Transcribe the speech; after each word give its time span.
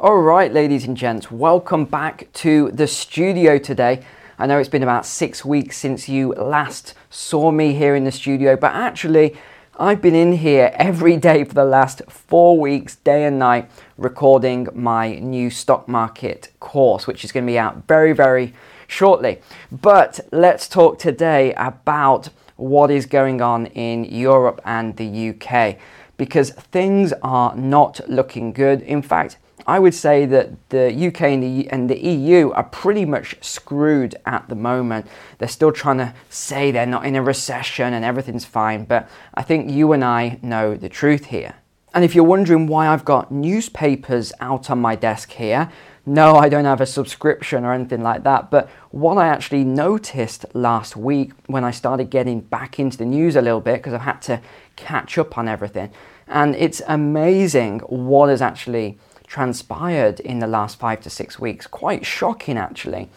All 0.00 0.18
right, 0.18 0.52
ladies 0.52 0.84
and 0.84 0.96
gents, 0.96 1.28
welcome 1.28 1.84
back 1.84 2.28
to 2.34 2.70
the 2.70 2.86
studio 2.86 3.58
today. 3.58 4.04
I 4.38 4.46
know 4.46 4.60
it's 4.60 4.68
been 4.68 4.84
about 4.84 5.04
six 5.04 5.44
weeks 5.44 5.76
since 5.76 6.08
you 6.08 6.34
last 6.34 6.94
saw 7.10 7.50
me 7.50 7.74
here 7.74 7.96
in 7.96 8.04
the 8.04 8.12
studio, 8.12 8.54
but 8.54 8.76
actually, 8.76 9.36
I've 9.76 10.00
been 10.00 10.14
in 10.14 10.34
here 10.34 10.70
every 10.74 11.16
day 11.16 11.42
for 11.42 11.54
the 11.54 11.64
last 11.64 12.02
four 12.08 12.60
weeks, 12.60 12.94
day 12.94 13.24
and 13.24 13.40
night, 13.40 13.68
recording 13.96 14.68
my 14.72 15.16
new 15.16 15.50
stock 15.50 15.88
market 15.88 16.52
course, 16.60 17.08
which 17.08 17.24
is 17.24 17.32
going 17.32 17.44
to 17.44 17.50
be 17.50 17.58
out 17.58 17.88
very, 17.88 18.12
very 18.12 18.54
shortly. 18.86 19.40
But 19.72 20.20
let's 20.30 20.68
talk 20.68 21.00
today 21.00 21.54
about 21.54 22.28
what 22.54 22.92
is 22.92 23.04
going 23.04 23.42
on 23.42 23.66
in 23.66 24.04
Europe 24.04 24.60
and 24.64 24.96
the 24.96 25.30
UK 25.30 25.76
because 26.16 26.50
things 26.50 27.12
are 27.20 27.56
not 27.56 28.00
looking 28.08 28.52
good. 28.52 28.80
In 28.82 29.02
fact, 29.02 29.38
I 29.66 29.78
would 29.78 29.94
say 29.94 30.24
that 30.26 30.68
the 30.70 31.08
UK 31.08 31.22
and 31.22 31.42
the, 31.42 31.68
and 31.70 31.90
the 31.90 31.98
EU 31.98 32.50
are 32.52 32.64
pretty 32.64 33.04
much 33.04 33.36
screwed 33.42 34.14
at 34.24 34.48
the 34.48 34.54
moment. 34.54 35.06
They're 35.38 35.48
still 35.48 35.72
trying 35.72 35.98
to 35.98 36.14
say 36.30 36.70
they're 36.70 36.86
not 36.86 37.04
in 37.04 37.16
a 37.16 37.22
recession 37.22 37.92
and 37.92 38.04
everything's 38.04 38.44
fine, 38.44 38.84
but 38.84 39.08
I 39.34 39.42
think 39.42 39.70
you 39.70 39.92
and 39.92 40.04
I 40.04 40.38
know 40.42 40.74
the 40.74 40.88
truth 40.88 41.26
here. 41.26 41.56
And 41.94 42.04
if 42.04 42.14
you're 42.14 42.24
wondering 42.24 42.66
why 42.66 42.88
I've 42.88 43.04
got 43.04 43.32
newspapers 43.32 44.32
out 44.40 44.70
on 44.70 44.78
my 44.78 44.94
desk 44.94 45.32
here, 45.32 45.70
no, 46.06 46.36
I 46.36 46.48
don't 46.48 46.64
have 46.64 46.80
a 46.80 46.86
subscription 46.86 47.64
or 47.64 47.72
anything 47.72 48.02
like 48.02 48.22
that. 48.24 48.50
But 48.50 48.70
what 48.90 49.18
I 49.18 49.28
actually 49.28 49.64
noticed 49.64 50.46
last 50.54 50.96
week 50.96 51.32
when 51.46 51.64
I 51.64 51.70
started 51.70 52.08
getting 52.08 52.40
back 52.40 52.78
into 52.78 52.96
the 52.96 53.04
news 53.04 53.36
a 53.36 53.42
little 53.42 53.60
bit, 53.60 53.76
because 53.76 53.92
I've 53.92 54.00
had 54.00 54.22
to 54.22 54.40
catch 54.76 55.18
up 55.18 55.36
on 55.36 55.48
everything, 55.48 55.90
and 56.26 56.54
it's 56.56 56.80
amazing 56.88 57.80
what 57.80 58.28
has 58.28 58.40
actually 58.40 58.98
transpired 59.28 60.18
in 60.20 60.38
the 60.38 60.46
last 60.46 60.78
five 60.78 61.00
to 61.02 61.10
six 61.10 61.38
weeks. 61.38 61.66
Quite 61.66 62.04
shocking, 62.04 62.56
actually. 62.56 63.08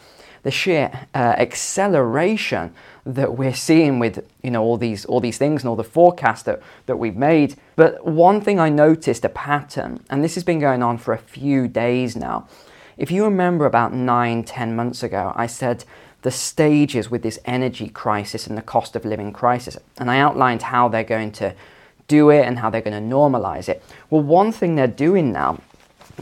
The 0.43 0.52
sheer 0.52 1.08
uh, 1.16 1.36
acceleration 1.38 2.73
that 3.05 3.38
we're 3.38 3.53
seeing 3.53 3.99
with 3.99 4.23
you 4.44 4.52
know 4.52 4.61
all 4.63 4.77
these 4.77 5.05
all 5.05 5.19
these 5.19 5.38
things 5.38 5.61
and 5.61 5.69
all 5.69 5.75
the 5.75 5.83
forecasts 5.83 6.44
that, 6.44 6.61
that 6.86 6.97
we've 6.97 7.16
made. 7.16 7.55
But 7.75 8.05
one 8.05 8.41
thing 8.41 8.59
I 8.59 8.69
noticed 8.69 9.23
a 9.23 9.30
pattern, 9.30 10.03
and 10.09 10.23
this 10.23 10.36
has 10.36 10.44
been 10.44 10.59
going 10.59 10.83
on 10.83 10.97
for 10.97 11.13
a 11.13 11.17
few 11.17 11.67
days 11.67 12.16
now. 12.16 12.47
If 12.97 13.09
you 13.09 13.23
remember 13.23 13.66
about 13.66 13.93
nine, 13.93 14.43
ten 14.43 14.75
months 14.75 15.02
ago, 15.03 15.31
I 15.36 15.47
said 15.47 15.86
the 16.23 16.31
stages 16.31 17.09
with 17.09 17.23
this 17.23 17.39
energy 17.45 17.89
crisis 17.89 18.45
and 18.45 18.58
the 18.58 18.61
cost 18.61 18.95
of 18.95 19.05
living 19.05 19.31
crisis, 19.31 19.77
and 19.97 20.09
I 20.09 20.19
outlined 20.19 20.64
how 20.64 20.88
they're 20.88 21.03
going 21.03 21.31
to 21.33 21.55
do 22.08 22.30
it 22.30 22.45
and 22.45 22.59
how 22.59 22.69
they're 22.69 22.81
going 22.81 23.09
to 23.09 23.16
normalize 23.16 23.69
it. 23.69 23.81
Well, 24.09 24.21
one 24.21 24.52
thing 24.52 24.75
they're 24.75 24.88
doing 24.88 25.31
now 25.31 25.61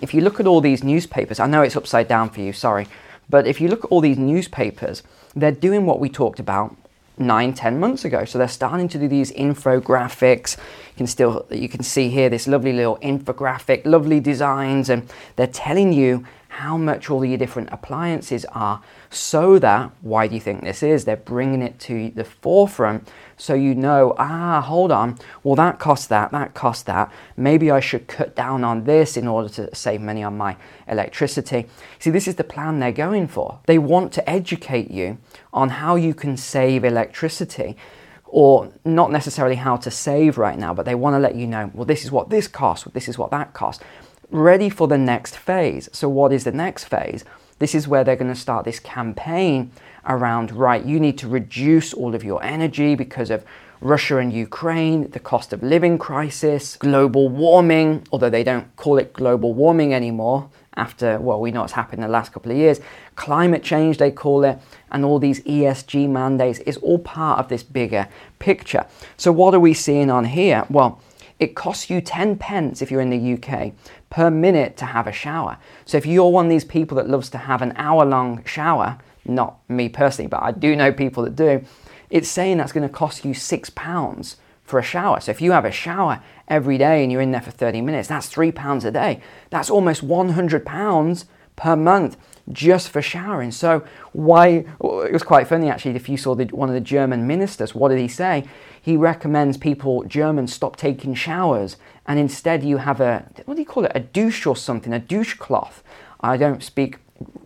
if 0.01 0.13
you 0.13 0.21
look 0.21 0.39
at 0.39 0.47
all 0.47 0.61
these 0.61 0.83
newspapers, 0.83 1.39
I 1.39 1.47
know 1.47 1.61
it's 1.61 1.75
upside 1.75 2.07
down 2.07 2.29
for 2.29 2.41
you, 2.41 2.53
sorry, 2.53 2.87
but 3.29 3.45
if 3.45 3.61
you 3.61 3.67
look 3.67 3.85
at 3.85 3.91
all 3.91 4.01
these 4.01 4.17
newspapers, 4.17 5.03
they're 5.35 5.51
doing 5.51 5.85
what 5.85 5.99
we 5.99 6.09
talked 6.09 6.39
about 6.39 6.75
nine, 7.17 7.53
ten 7.53 7.79
months 7.79 8.05
ago. 8.05 8.25
So 8.25 8.37
they're 8.37 8.47
starting 8.47 8.87
to 8.89 8.97
do 8.97 9.07
these 9.07 9.31
infographics. 9.33 10.57
You 10.57 10.95
can 10.97 11.07
still 11.07 11.45
you 11.51 11.69
can 11.69 11.83
see 11.83 12.09
here 12.09 12.29
this 12.29 12.47
lovely 12.47 12.73
little 12.73 12.97
infographic, 12.97 13.85
lovely 13.85 14.19
designs, 14.19 14.89
and 14.89 15.11
they're 15.35 15.47
telling 15.47 15.93
you 15.93 16.25
how 16.47 16.77
much 16.77 17.09
all 17.09 17.23
your 17.23 17.37
different 17.37 17.69
appliances 17.71 18.45
are 18.45 18.81
so 19.09 19.57
that, 19.59 19.91
why 20.01 20.27
do 20.27 20.35
you 20.35 20.41
think 20.41 20.63
this 20.63 20.83
is? 20.83 21.05
They're 21.05 21.17
bringing 21.17 21.61
it 21.61 21.79
to 21.81 22.11
the 22.11 22.23
forefront 22.23 23.09
so 23.39 23.53
you 23.53 23.73
know, 23.73 24.15
ah, 24.17 24.59
hold 24.59 24.91
on, 24.91 25.17
well, 25.43 25.55
that 25.55 25.79
costs 25.79 26.07
that, 26.07 26.31
that 26.31 26.53
costs 26.53 26.83
that. 26.83 27.09
Maybe 27.37 27.71
I 27.71 27.79
should 27.79 28.07
cut 28.07 28.35
down 28.35 28.65
on 28.65 28.83
this 28.83 29.15
in 29.15 29.27
order 29.27 29.47
to 29.49 29.73
save 29.73 30.01
money 30.01 30.23
on 30.23 30.37
my 30.37 30.57
electricity. 30.89 31.65
See, 31.99 32.09
this 32.09 32.27
is 32.27 32.35
the 32.35 32.43
plan 32.43 32.79
they're 32.79 32.91
going 32.91 33.29
for. 33.29 33.59
They 33.65 33.79
want 33.79 34.11
to 34.13 34.29
educate 34.29 34.91
you 34.91 35.19
on 35.53 35.69
how 35.69 35.95
you 35.95 36.13
can 36.13 36.35
save 36.35 36.83
electricity 36.83 37.77
or 38.25 38.73
not 38.83 39.09
necessarily 39.09 39.55
how 39.55 39.77
to 39.77 39.89
save 39.89 40.37
right 40.37 40.59
now, 40.59 40.73
but 40.73 40.85
they 40.85 40.93
want 40.93 41.13
to 41.13 41.19
let 41.19 41.35
you 41.35 41.47
know, 41.47 41.71
well, 41.73 41.85
this 41.85 42.03
is 42.03 42.11
what 42.11 42.29
this 42.29 42.47
costs, 42.47 42.87
this 42.91 43.07
is 43.07 43.17
what 43.17 43.31
that 43.31 43.53
costs. 43.53 43.81
Ready 44.29 44.69
for 44.69 44.87
the 44.87 44.97
next 44.97 45.37
phase. 45.37 45.89
So, 45.93 46.09
what 46.09 46.31
is 46.31 46.43
the 46.43 46.51
next 46.51 46.83
phase? 46.83 47.23
This 47.59 47.75
is 47.75 47.87
where 47.87 48.03
they're 48.03 48.15
going 48.15 48.33
to 48.33 48.39
start 48.39 48.65
this 48.65 48.79
campaign 48.79 49.71
around, 50.07 50.51
right, 50.51 50.83
you 50.83 50.99
need 50.99 51.17
to 51.19 51.27
reduce 51.27 51.93
all 51.93 52.15
of 52.15 52.23
your 52.23 52.41
energy 52.43 52.95
because 52.95 53.29
of 53.29 53.43
Russia 53.81 54.17
and 54.17 54.33
Ukraine, 54.33 55.09
the 55.11 55.19
cost 55.19 55.53
of 55.53 55.63
living 55.63 55.97
crisis, 55.97 56.75
global 56.75 57.29
warming, 57.29 58.03
although 58.11 58.29
they 58.29 58.43
don't 58.43 58.75
call 58.75 58.97
it 58.97 59.13
global 59.13 59.53
warming 59.53 59.93
anymore 59.93 60.49
after, 60.75 61.19
well, 61.19 61.39
we 61.39 61.51
know 61.51 61.61
what's 61.61 61.73
happened 61.73 61.99
in 61.99 62.07
the 62.07 62.11
last 62.11 62.31
couple 62.31 62.51
of 62.51 62.57
years. 62.57 62.79
Climate 63.15 63.63
change, 63.63 63.97
they 63.97 64.11
call 64.11 64.43
it, 64.43 64.57
and 64.91 65.05
all 65.05 65.19
these 65.19 65.41
ESG 65.41 66.09
mandates 66.09 66.59
is 66.59 66.77
all 66.77 66.99
part 66.99 67.39
of 67.39 67.49
this 67.49 67.63
bigger 67.63 68.07
picture. 68.39 68.85
So, 69.17 69.31
what 69.31 69.53
are 69.53 69.59
we 69.59 69.73
seeing 69.73 70.09
on 70.09 70.25
here? 70.25 70.65
Well, 70.69 71.01
it 71.39 71.55
costs 71.55 71.89
you 71.89 72.01
10 72.01 72.37
pence 72.37 72.81
if 72.81 72.91
you're 72.91 73.01
in 73.01 73.09
the 73.09 73.33
UK 73.33 73.73
per 74.09 74.29
minute 74.29 74.77
to 74.77 74.85
have 74.85 75.07
a 75.07 75.11
shower. 75.11 75.57
So 75.85 75.97
if 75.97 76.05
you're 76.05 76.29
one 76.29 76.45
of 76.45 76.49
these 76.49 76.65
people 76.65 76.97
that 76.97 77.09
loves 77.09 77.29
to 77.31 77.37
have 77.37 77.61
an 77.61 77.73
hour 77.75 78.05
long 78.05 78.43
shower, 78.45 78.97
not 79.25 79.59
me 79.69 79.89
personally, 79.89 80.27
but 80.27 80.41
I 80.41 80.51
do 80.51 80.75
know 80.75 80.91
people 80.91 81.23
that 81.23 81.35
do, 81.35 81.63
it's 82.09 82.29
saying 82.29 82.57
that's 82.57 82.71
going 82.71 82.87
to 82.87 82.93
cost 82.93 83.23
you 83.23 83.33
six 83.33 83.69
pounds 83.69 84.37
for 84.63 84.79
a 84.79 84.83
shower. 84.83 85.19
So 85.19 85.31
if 85.31 85.41
you 85.41 85.51
have 85.51 85.65
a 85.65 85.71
shower 85.71 86.21
every 86.47 86.77
day 86.77 87.03
and 87.03 87.11
you're 87.11 87.21
in 87.21 87.31
there 87.31 87.41
for 87.41 87.51
30 87.51 87.81
minutes, 87.81 88.07
that's 88.07 88.27
three 88.27 88.51
pounds 88.51 88.85
a 88.85 88.91
day. 88.91 89.21
That's 89.49 89.69
almost 89.69 90.03
100 90.03 90.65
pounds 90.65 91.25
per 91.59 91.75
month 91.75 92.17
just 92.51 92.89
for 92.89 93.01
showering. 93.01 93.51
So 93.51 93.83
why? 94.13 94.65
It 94.81 95.13
was 95.13 95.23
quite 95.23 95.47
funny 95.47 95.69
actually. 95.69 95.95
If 95.95 96.09
you 96.09 96.17
saw 96.17 96.33
the, 96.33 96.45
one 96.45 96.69
of 96.69 96.73
the 96.73 96.81
German 96.81 97.27
ministers, 97.27 97.75
what 97.75 97.89
did 97.89 97.99
he 97.99 98.07
say? 98.07 98.45
He 98.81 98.95
recommends 98.97 99.57
people 99.57 100.03
Germans 100.05 100.53
stop 100.53 100.77
taking 100.77 101.13
showers 101.13 101.77
and 102.07 102.17
instead 102.17 102.63
you 102.63 102.77
have 102.77 103.01
a 103.01 103.29
what 103.45 103.55
do 103.55 103.61
you 103.61 103.67
call 103.67 103.85
it? 103.85 103.91
A 103.93 103.99
douche 103.99 104.45
or 104.45 104.55
something? 104.55 104.93
A 104.93 104.99
douche 104.99 105.35
cloth. 105.35 105.83
I 106.21 106.37
don't 106.37 106.63
speak 106.63 106.97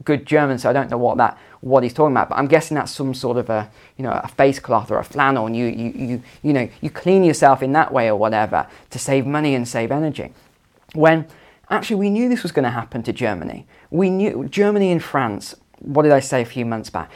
good 0.05 0.25
German, 0.25 0.59
so 0.59 0.69
I 0.69 0.73
don't 0.73 0.89
know 0.91 0.97
what 0.97 1.17
that 1.17 1.37
what 1.61 1.83
he's 1.83 1.93
talking 1.93 2.13
about. 2.13 2.29
But 2.29 2.37
I'm 2.37 2.47
guessing 2.47 2.75
that's 2.75 2.91
some 2.91 3.13
sort 3.13 3.37
of 3.37 3.49
a 3.49 3.69
you 3.97 4.03
know 4.03 4.11
a 4.11 4.27
face 4.27 4.59
cloth 4.59 4.91
or 4.91 4.99
a 4.99 5.03
flannel, 5.03 5.47
and 5.47 5.57
you 5.57 5.65
you 5.65 5.91
you 5.95 6.23
you 6.43 6.53
know 6.53 6.69
you 6.81 6.89
clean 6.89 7.23
yourself 7.23 7.63
in 7.63 7.73
that 7.73 7.91
way 7.91 8.09
or 8.09 8.15
whatever 8.15 8.67
to 8.91 8.99
save 8.99 9.25
money 9.25 9.55
and 9.55 9.67
save 9.67 9.91
energy. 9.91 10.31
When 10.93 11.25
actually 11.69 11.97
we 11.97 12.09
knew 12.09 12.29
this 12.29 12.43
was 12.43 12.51
going 12.51 12.63
to 12.63 12.69
happen 12.69 13.03
to 13.03 13.13
Germany. 13.13 13.67
We 13.89 14.09
knew 14.09 14.47
Germany 14.49 14.91
and 14.91 15.03
France. 15.03 15.55
What 15.79 16.03
did 16.03 16.11
I 16.11 16.19
say 16.19 16.41
a 16.41 16.45
few 16.45 16.65
months 16.65 16.89
back? 16.89 17.11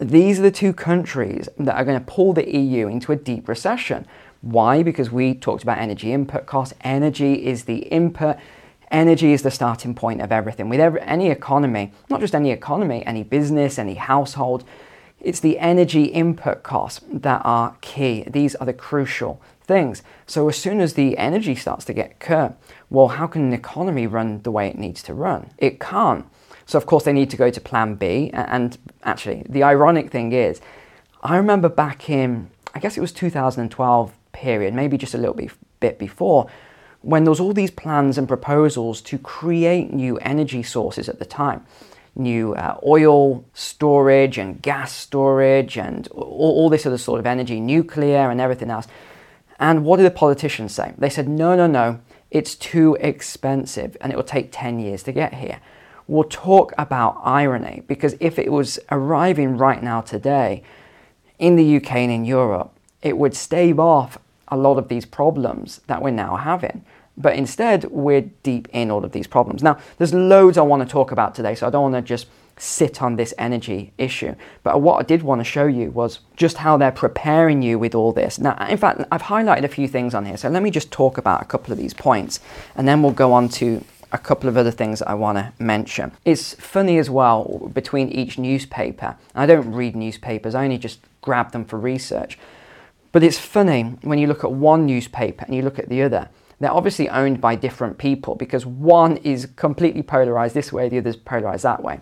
These 0.00 0.38
are 0.40 0.42
the 0.42 0.50
two 0.50 0.72
countries 0.72 1.48
that 1.58 1.76
are 1.76 1.84
going 1.84 1.98
to 1.98 2.04
pull 2.04 2.32
the 2.32 2.48
EU 2.56 2.88
into 2.88 3.12
a 3.12 3.16
deep 3.16 3.48
recession. 3.48 4.06
Why? 4.40 4.82
Because 4.82 5.10
we 5.10 5.34
talked 5.34 5.62
about 5.62 5.78
energy 5.78 6.12
input 6.12 6.46
costs. 6.46 6.74
Energy 6.82 7.46
is 7.46 7.64
the 7.64 7.78
input 7.84 8.38
Energy 8.92 9.32
is 9.32 9.40
the 9.40 9.50
starting 9.50 9.94
point 9.94 10.20
of 10.20 10.30
everything. 10.30 10.68
With 10.68 10.78
every, 10.78 11.00
any 11.00 11.30
economy, 11.30 11.92
not 12.10 12.20
just 12.20 12.34
any 12.34 12.50
economy, 12.50 13.02
any 13.06 13.22
business, 13.22 13.78
any 13.78 13.94
household, 13.94 14.64
it's 15.18 15.40
the 15.40 15.58
energy 15.58 16.04
input 16.04 16.62
costs 16.62 17.00
that 17.10 17.40
are 17.42 17.74
key. 17.80 18.24
These 18.26 18.54
are 18.56 18.66
the 18.66 18.74
crucial 18.74 19.40
things. 19.64 20.02
So 20.26 20.48
as 20.48 20.56
soon 20.56 20.80
as 20.80 20.94
the 20.94 21.16
energy 21.18 21.54
starts 21.54 21.84
to 21.86 21.92
get 21.92 22.20
cut, 22.20 22.60
well, 22.90 23.08
how 23.08 23.26
can 23.26 23.42
an 23.42 23.52
economy 23.52 24.06
run 24.06 24.42
the 24.42 24.50
way 24.50 24.68
it 24.68 24.78
needs 24.78 25.02
to 25.04 25.14
run? 25.14 25.50
It 25.58 25.80
can't. 25.80 26.26
So 26.66 26.78
of 26.78 26.86
course 26.86 27.04
they 27.04 27.12
need 27.12 27.30
to 27.30 27.36
go 27.36 27.50
to 27.50 27.60
plan 27.60 27.94
B. 27.94 28.30
And 28.32 28.76
actually, 29.02 29.44
the 29.48 29.62
ironic 29.62 30.10
thing 30.10 30.32
is, 30.32 30.60
I 31.22 31.36
remember 31.36 31.68
back 31.68 32.10
in, 32.10 32.50
I 32.74 32.80
guess 32.80 32.96
it 32.96 33.00
was 33.00 33.12
2012 33.12 34.12
period, 34.32 34.74
maybe 34.74 34.98
just 34.98 35.14
a 35.14 35.18
little 35.18 35.34
bit, 35.34 35.52
bit 35.80 35.98
before, 35.98 36.48
when 37.02 37.24
there 37.24 37.30
was 37.30 37.40
all 37.40 37.52
these 37.52 37.70
plans 37.70 38.16
and 38.16 38.28
proposals 38.28 39.00
to 39.02 39.18
create 39.18 39.92
new 39.92 40.18
energy 40.18 40.62
sources 40.62 41.08
at 41.08 41.18
the 41.18 41.24
time 41.24 41.66
new 42.14 42.54
uh, 42.54 42.78
oil 42.84 43.44
storage 43.54 44.38
and 44.38 44.60
gas 44.60 44.92
storage 44.92 45.78
and 45.78 46.08
all, 46.08 46.24
all, 46.24 46.68
this 46.68 46.84
other 46.84 46.98
sort 46.98 47.18
of 47.18 47.26
energy, 47.26 47.60
nuclear 47.60 48.30
and 48.30 48.40
everything 48.40 48.70
else. 48.70 48.86
And 49.62 49.84
what 49.84 49.98
did 49.98 50.06
the 50.06 50.10
politicians 50.10 50.74
say? 50.74 50.92
They 50.98 51.08
said, 51.08 51.28
no, 51.28 51.54
no, 51.54 51.68
no, 51.68 52.00
it's 52.32 52.56
too 52.56 52.96
expensive 52.98 53.96
and 54.00 54.12
it 54.12 54.16
will 54.16 54.24
take 54.24 54.48
10 54.50 54.80
years 54.80 55.04
to 55.04 55.12
get 55.12 55.34
here. 55.34 55.60
We'll 56.08 56.24
talk 56.24 56.72
about 56.76 57.20
irony 57.22 57.84
because 57.86 58.16
if 58.18 58.40
it 58.40 58.50
was 58.50 58.80
arriving 58.90 59.56
right 59.56 59.80
now 59.80 60.00
today 60.00 60.64
in 61.38 61.54
the 61.54 61.76
UK 61.76 61.92
and 61.92 62.10
in 62.10 62.24
Europe, 62.24 62.76
it 63.02 63.16
would 63.16 63.36
stave 63.36 63.78
off 63.78 64.18
a 64.48 64.56
lot 64.56 64.78
of 64.78 64.88
these 64.88 65.06
problems 65.06 65.80
that 65.86 66.02
we're 66.02 66.10
now 66.10 66.34
having. 66.34 66.84
But 67.16 67.36
instead, 67.36 67.84
we're 67.84 68.22
deep 68.42 68.66
in 68.72 68.90
all 68.90 69.04
of 69.04 69.12
these 69.12 69.28
problems. 69.28 69.62
Now, 69.62 69.78
there's 69.96 70.12
loads 70.12 70.58
I 70.58 70.62
want 70.62 70.82
to 70.82 70.88
talk 70.88 71.12
about 71.12 71.36
today, 71.36 71.54
so 71.54 71.68
I 71.68 71.70
don't 71.70 71.92
want 71.92 71.94
to 71.94 72.02
just 72.02 72.26
sit 72.56 73.02
on 73.02 73.16
this 73.16 73.34
energy 73.38 73.92
issue. 73.98 74.34
But 74.62 74.80
what 74.80 75.00
I 75.00 75.02
did 75.02 75.22
want 75.22 75.40
to 75.40 75.44
show 75.44 75.66
you 75.66 75.90
was 75.90 76.20
just 76.36 76.58
how 76.58 76.76
they're 76.76 76.92
preparing 76.92 77.62
you 77.62 77.78
with 77.78 77.94
all 77.94 78.12
this. 78.12 78.38
Now, 78.38 78.56
in 78.68 78.76
fact, 78.76 79.02
I've 79.10 79.22
highlighted 79.22 79.64
a 79.64 79.68
few 79.68 79.88
things 79.88 80.14
on 80.14 80.24
here, 80.24 80.36
so 80.36 80.48
let 80.48 80.62
me 80.62 80.70
just 80.70 80.90
talk 80.90 81.18
about 81.18 81.42
a 81.42 81.44
couple 81.44 81.72
of 81.72 81.78
these 81.78 81.94
points, 81.94 82.40
and 82.76 82.86
then 82.86 83.02
we'll 83.02 83.12
go 83.12 83.32
on 83.32 83.48
to 83.50 83.84
a 84.12 84.18
couple 84.18 84.48
of 84.48 84.56
other 84.56 84.70
things 84.70 85.00
I 85.02 85.14
want 85.14 85.38
to 85.38 85.52
mention. 85.58 86.12
It's 86.24 86.54
funny 86.54 86.98
as 86.98 87.08
well 87.08 87.70
between 87.72 88.10
each 88.10 88.38
newspaper. 88.38 89.16
I 89.34 89.46
don't 89.46 89.72
read 89.72 89.96
newspapers, 89.96 90.54
I 90.54 90.64
only 90.64 90.78
just 90.78 91.00
grab 91.22 91.52
them 91.52 91.64
for 91.64 91.78
research. 91.78 92.38
But 93.10 93.22
it's 93.22 93.38
funny 93.38 93.82
when 94.02 94.18
you 94.18 94.26
look 94.26 94.44
at 94.44 94.52
one 94.52 94.86
newspaper 94.86 95.44
and 95.44 95.54
you 95.54 95.62
look 95.62 95.78
at 95.78 95.88
the 95.88 96.02
other. 96.02 96.28
They're 96.62 96.70
obviously 96.70 97.08
owned 97.08 97.40
by 97.40 97.56
different 97.56 97.98
people 97.98 98.36
because 98.36 98.64
one 98.64 99.16
is 99.16 99.48
completely 99.56 100.00
polarized 100.00 100.54
this 100.54 100.72
way, 100.72 100.88
the 100.88 100.98
other 100.98 101.10
is 101.10 101.16
polarized 101.16 101.64
that 101.64 101.82
way. 101.82 101.98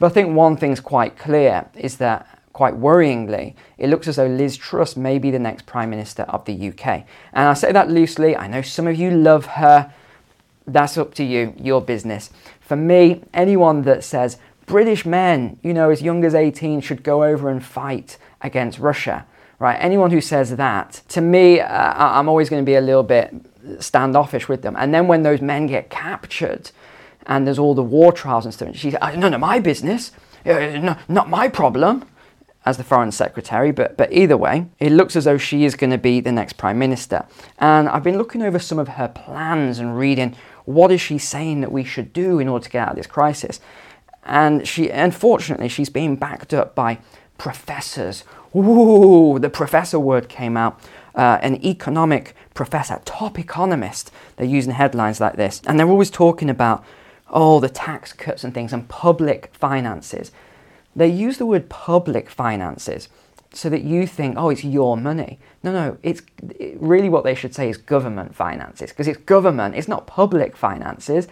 But 0.00 0.06
I 0.06 0.08
think 0.08 0.34
one 0.34 0.56
thing's 0.56 0.80
quite 0.80 1.16
clear 1.16 1.70
is 1.76 1.98
that 1.98 2.26
quite 2.52 2.74
worryingly, 2.74 3.54
it 3.78 3.88
looks 3.88 4.08
as 4.08 4.16
though 4.16 4.26
Liz 4.26 4.56
Truss 4.56 4.96
may 4.96 5.20
be 5.20 5.30
the 5.30 5.38
next 5.38 5.64
Prime 5.64 5.90
Minister 5.90 6.24
of 6.24 6.44
the 6.44 6.70
UK. 6.70 7.06
And 7.32 7.48
I 7.48 7.54
say 7.54 7.70
that 7.70 7.88
loosely. 7.88 8.36
I 8.36 8.48
know 8.48 8.62
some 8.62 8.88
of 8.88 8.96
you 8.96 9.12
love 9.12 9.46
her. 9.46 9.94
That's 10.66 10.98
up 10.98 11.14
to 11.14 11.22
you, 11.22 11.54
your 11.56 11.80
business. 11.80 12.30
For 12.60 12.74
me, 12.74 13.22
anyone 13.32 13.82
that 13.82 14.02
says 14.02 14.38
British 14.66 15.06
men, 15.06 15.56
you 15.62 15.72
know, 15.72 15.88
as 15.88 16.02
young 16.02 16.24
as 16.24 16.34
18 16.34 16.80
should 16.80 17.04
go 17.04 17.22
over 17.22 17.48
and 17.48 17.64
fight 17.64 18.18
against 18.40 18.80
Russia, 18.80 19.24
right? 19.60 19.76
Anyone 19.76 20.10
who 20.10 20.20
says 20.20 20.56
that, 20.56 21.02
to 21.10 21.20
me, 21.20 21.60
uh, 21.60 21.94
I'm 21.96 22.28
always 22.28 22.50
going 22.50 22.60
to 22.60 22.66
be 22.66 22.74
a 22.74 22.80
little 22.80 23.04
bit 23.04 23.32
standoffish 23.78 24.48
with 24.48 24.62
them. 24.62 24.76
And 24.78 24.94
then 24.94 25.06
when 25.08 25.22
those 25.22 25.40
men 25.40 25.66
get 25.66 25.90
captured 25.90 26.70
and 27.26 27.46
there's 27.46 27.58
all 27.58 27.74
the 27.74 27.82
war 27.82 28.12
trials 28.12 28.44
and 28.44 28.54
stuff, 28.54 28.76
she's, 28.76 28.94
uh, 29.00 29.10
none 29.16 29.34
of 29.34 29.40
my 29.40 29.58
business, 29.58 30.12
uh, 30.46 30.78
no, 30.78 30.96
not 31.08 31.28
my 31.28 31.48
problem 31.48 32.04
as 32.66 32.76
the 32.76 32.84
foreign 32.84 33.10
secretary, 33.10 33.72
but, 33.72 33.96
but 33.96 34.12
either 34.12 34.36
way, 34.36 34.66
it 34.78 34.92
looks 34.92 35.16
as 35.16 35.24
though 35.24 35.38
she 35.38 35.64
is 35.64 35.74
going 35.74 35.90
to 35.90 35.98
be 35.98 36.20
the 36.20 36.32
next 36.32 36.54
prime 36.54 36.78
minister. 36.78 37.26
And 37.58 37.88
I've 37.88 38.02
been 38.02 38.18
looking 38.18 38.42
over 38.42 38.58
some 38.58 38.78
of 38.78 38.88
her 38.88 39.08
plans 39.08 39.78
and 39.78 39.96
reading 39.96 40.36
what 40.66 40.92
is 40.92 41.00
she 41.00 41.18
saying 41.18 41.62
that 41.62 41.72
we 41.72 41.84
should 41.84 42.12
do 42.12 42.38
in 42.38 42.48
order 42.48 42.64
to 42.64 42.70
get 42.70 42.82
out 42.82 42.90
of 42.90 42.96
this 42.96 43.06
crisis. 43.06 43.60
And 44.24 44.68
she, 44.68 44.90
unfortunately, 44.90 45.68
she's 45.68 45.88
being 45.88 46.16
backed 46.16 46.52
up 46.52 46.74
by 46.74 46.98
professors. 47.38 48.24
Ooh, 48.54 49.38
the 49.38 49.48
professor 49.48 49.98
word 49.98 50.28
came 50.28 50.56
out. 50.56 50.78
Uh, 51.14 51.38
an 51.42 51.64
economic 51.64 52.34
professor, 52.54 53.00
top 53.04 53.38
economist. 53.38 54.12
They're 54.36 54.46
using 54.46 54.72
headlines 54.74 55.20
like 55.20 55.36
this. 55.36 55.60
And 55.66 55.78
they're 55.78 55.88
always 55.88 56.10
talking 56.10 56.50
about, 56.50 56.84
oh, 57.28 57.60
the 57.60 57.68
tax 57.68 58.12
cuts 58.12 58.44
and 58.44 58.54
things 58.54 58.72
and 58.72 58.88
public 58.88 59.50
finances. 59.52 60.30
They 60.94 61.08
use 61.08 61.38
the 61.38 61.46
word 61.46 61.68
public 61.68 62.28
finances 62.30 63.08
so 63.52 63.68
that 63.68 63.82
you 63.82 64.06
think, 64.06 64.36
oh, 64.38 64.50
it's 64.50 64.64
your 64.64 64.96
money. 64.96 65.38
No, 65.62 65.72
no, 65.72 65.98
it's 66.02 66.22
it, 66.58 66.76
really 66.80 67.08
what 67.08 67.24
they 67.24 67.34
should 67.34 67.54
say 67.54 67.68
is 67.68 67.76
government 67.76 68.34
finances 68.34 68.90
because 68.90 69.08
it's 69.08 69.18
government, 69.18 69.74
it's 69.74 69.88
not 69.88 70.06
public 70.06 70.56
finances. 70.56 71.26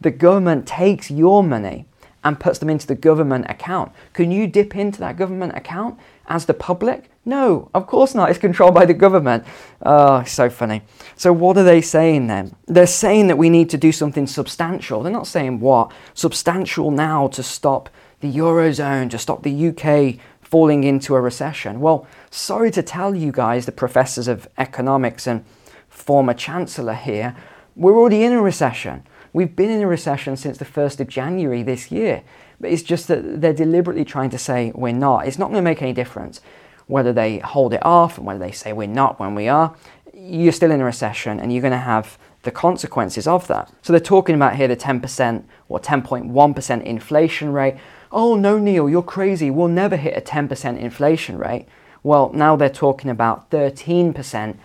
The 0.00 0.10
government 0.10 0.66
takes 0.66 1.10
your 1.10 1.42
money 1.42 1.86
and 2.24 2.40
puts 2.40 2.58
them 2.58 2.70
into 2.70 2.86
the 2.86 2.94
government 2.94 3.46
account. 3.48 3.92
Can 4.12 4.30
you 4.30 4.46
dip 4.46 4.74
into 4.76 5.00
that 5.00 5.16
government 5.16 5.56
account 5.56 5.98
as 6.26 6.46
the 6.46 6.54
public? 6.54 7.10
No, 7.28 7.68
of 7.74 7.86
course 7.86 8.14
not. 8.14 8.30
It's 8.30 8.38
controlled 8.38 8.72
by 8.72 8.86
the 8.86 8.94
government. 8.94 9.44
Oh, 9.82 10.24
so 10.24 10.48
funny. 10.48 10.80
So, 11.14 11.30
what 11.30 11.58
are 11.58 11.62
they 11.62 11.82
saying 11.82 12.26
then? 12.26 12.56
They're 12.64 12.86
saying 12.86 13.26
that 13.26 13.36
we 13.36 13.50
need 13.50 13.68
to 13.68 13.76
do 13.76 13.92
something 13.92 14.26
substantial. 14.26 15.02
They're 15.02 15.12
not 15.12 15.26
saying 15.26 15.60
what? 15.60 15.92
Substantial 16.14 16.90
now 16.90 17.28
to 17.28 17.42
stop 17.42 17.90
the 18.20 18.32
Eurozone, 18.32 19.10
to 19.10 19.18
stop 19.18 19.42
the 19.42 19.68
UK 19.68 20.18
falling 20.40 20.84
into 20.84 21.14
a 21.14 21.20
recession. 21.20 21.80
Well, 21.80 22.06
sorry 22.30 22.70
to 22.70 22.82
tell 22.82 23.14
you 23.14 23.30
guys, 23.30 23.66
the 23.66 23.72
professors 23.72 24.26
of 24.26 24.48
economics 24.56 25.26
and 25.26 25.44
former 25.90 26.32
chancellor 26.32 26.94
here, 26.94 27.36
we're 27.76 27.98
already 27.98 28.24
in 28.24 28.32
a 28.32 28.40
recession. 28.40 29.06
We've 29.34 29.54
been 29.54 29.68
in 29.68 29.82
a 29.82 29.86
recession 29.86 30.38
since 30.38 30.56
the 30.56 30.64
1st 30.64 31.00
of 31.00 31.08
January 31.08 31.62
this 31.62 31.92
year. 31.92 32.22
But 32.58 32.70
it's 32.70 32.82
just 32.82 33.06
that 33.08 33.42
they're 33.42 33.52
deliberately 33.52 34.06
trying 34.06 34.30
to 34.30 34.38
say 34.38 34.72
we're 34.74 34.94
not. 34.94 35.26
It's 35.26 35.38
not 35.38 35.50
going 35.50 35.62
to 35.62 35.70
make 35.70 35.82
any 35.82 35.92
difference 35.92 36.40
whether 36.88 37.12
they 37.12 37.38
hold 37.38 37.72
it 37.72 37.84
off 37.84 38.18
and 38.18 38.26
whether 38.26 38.40
they 38.40 38.52
say 38.52 38.72
we're 38.72 38.88
not 38.88 39.20
when 39.20 39.34
we 39.34 39.48
are. 39.48 39.74
You're 40.12 40.52
still 40.52 40.72
in 40.72 40.80
a 40.80 40.84
recession 40.84 41.38
and 41.38 41.52
you're 41.52 41.62
going 41.62 41.72
to 41.72 41.78
have 41.78 42.18
the 42.42 42.50
consequences 42.50 43.26
of 43.26 43.46
that. 43.46 43.72
So 43.82 43.92
they're 43.92 44.00
talking 44.00 44.34
about 44.34 44.56
here 44.56 44.68
the 44.68 44.76
10% 44.76 45.44
or 45.68 45.78
10.1% 45.78 46.82
inflation 46.82 47.52
rate 47.52 47.76
oh 48.12 48.36
no, 48.36 48.58
Neil, 48.58 48.88
you're 48.88 49.02
crazy. 49.02 49.50
We'll 49.50 49.68
never 49.68 49.96
hit 49.96 50.16
a 50.16 50.20
10% 50.20 50.78
inflation 50.78 51.38
rate. 51.38 51.66
Well, 52.02 52.30
now 52.32 52.56
they're 52.56 52.68
talking 52.68 53.10
about 53.10 53.50
13% 53.50 54.56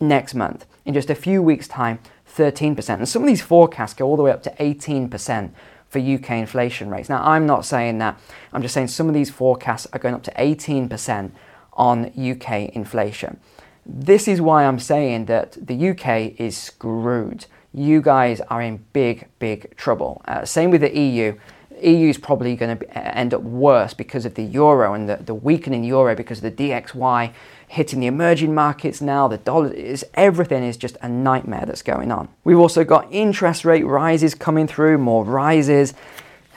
next 0.00 0.34
month. 0.34 0.66
In 0.84 0.94
just 0.94 1.10
a 1.10 1.14
few 1.14 1.42
weeks' 1.42 1.68
time, 1.68 2.00
13%. 2.28 2.88
And 2.88 3.08
some 3.08 3.22
of 3.22 3.28
these 3.28 3.42
forecasts 3.42 3.94
go 3.94 4.06
all 4.06 4.16
the 4.16 4.22
way 4.22 4.32
up 4.32 4.42
to 4.44 4.50
18% 4.58 5.50
for 5.88 5.98
UK 5.98 6.30
inflation 6.32 6.90
rates. 6.90 7.08
Now, 7.08 7.22
I'm 7.22 7.46
not 7.46 7.64
saying 7.64 7.98
that. 7.98 8.18
I'm 8.52 8.62
just 8.62 8.74
saying 8.74 8.88
some 8.88 9.08
of 9.08 9.14
these 9.14 9.30
forecasts 9.30 9.86
are 9.92 9.98
going 9.98 10.14
up 10.14 10.22
to 10.24 10.32
18% 10.32 11.30
on 11.74 12.06
UK 12.18 12.70
inflation. 12.74 13.38
This 13.84 14.28
is 14.28 14.40
why 14.40 14.64
I'm 14.64 14.78
saying 14.78 15.26
that 15.26 15.56
the 15.66 15.90
UK 15.90 16.38
is 16.40 16.56
screwed. 16.56 17.46
You 17.74 18.00
guys 18.00 18.40
are 18.42 18.62
in 18.62 18.84
big, 18.92 19.28
big 19.38 19.76
trouble. 19.76 20.22
Uh, 20.26 20.44
same 20.44 20.70
with 20.70 20.82
the 20.82 20.96
EU. 20.96 21.36
EU 21.82 22.08
is 22.08 22.18
probably 22.18 22.54
going 22.54 22.78
to 22.78 23.16
end 23.16 23.34
up 23.34 23.42
worse 23.42 23.92
because 23.92 24.24
of 24.24 24.34
the 24.34 24.42
euro 24.42 24.94
and 24.94 25.08
the, 25.08 25.16
the 25.16 25.34
weakening 25.34 25.82
euro 25.82 26.14
because 26.14 26.44
of 26.44 26.56
the 26.56 26.70
DXY 26.70 27.32
hitting 27.66 28.00
the 28.00 28.06
emerging 28.06 28.54
markets 28.54 29.00
now. 29.00 29.26
The 29.26 29.38
dollar 29.38 29.72
is 29.72 30.04
everything 30.14 30.62
is 30.62 30.76
just 30.76 30.96
a 31.02 31.08
nightmare 31.08 31.64
that's 31.66 31.82
going 31.82 32.12
on. 32.12 32.28
We've 32.44 32.58
also 32.58 32.84
got 32.84 33.08
interest 33.10 33.64
rate 33.64 33.84
rises 33.84 34.34
coming 34.34 34.66
through, 34.66 34.98
more 34.98 35.24
rises. 35.24 35.94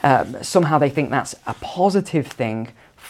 Um, 0.04 0.44
somehow 0.44 0.78
they 0.78 0.90
think 0.90 1.10
that's 1.10 1.34
a 1.48 1.56
positive 1.56 2.28
thing 2.28 2.68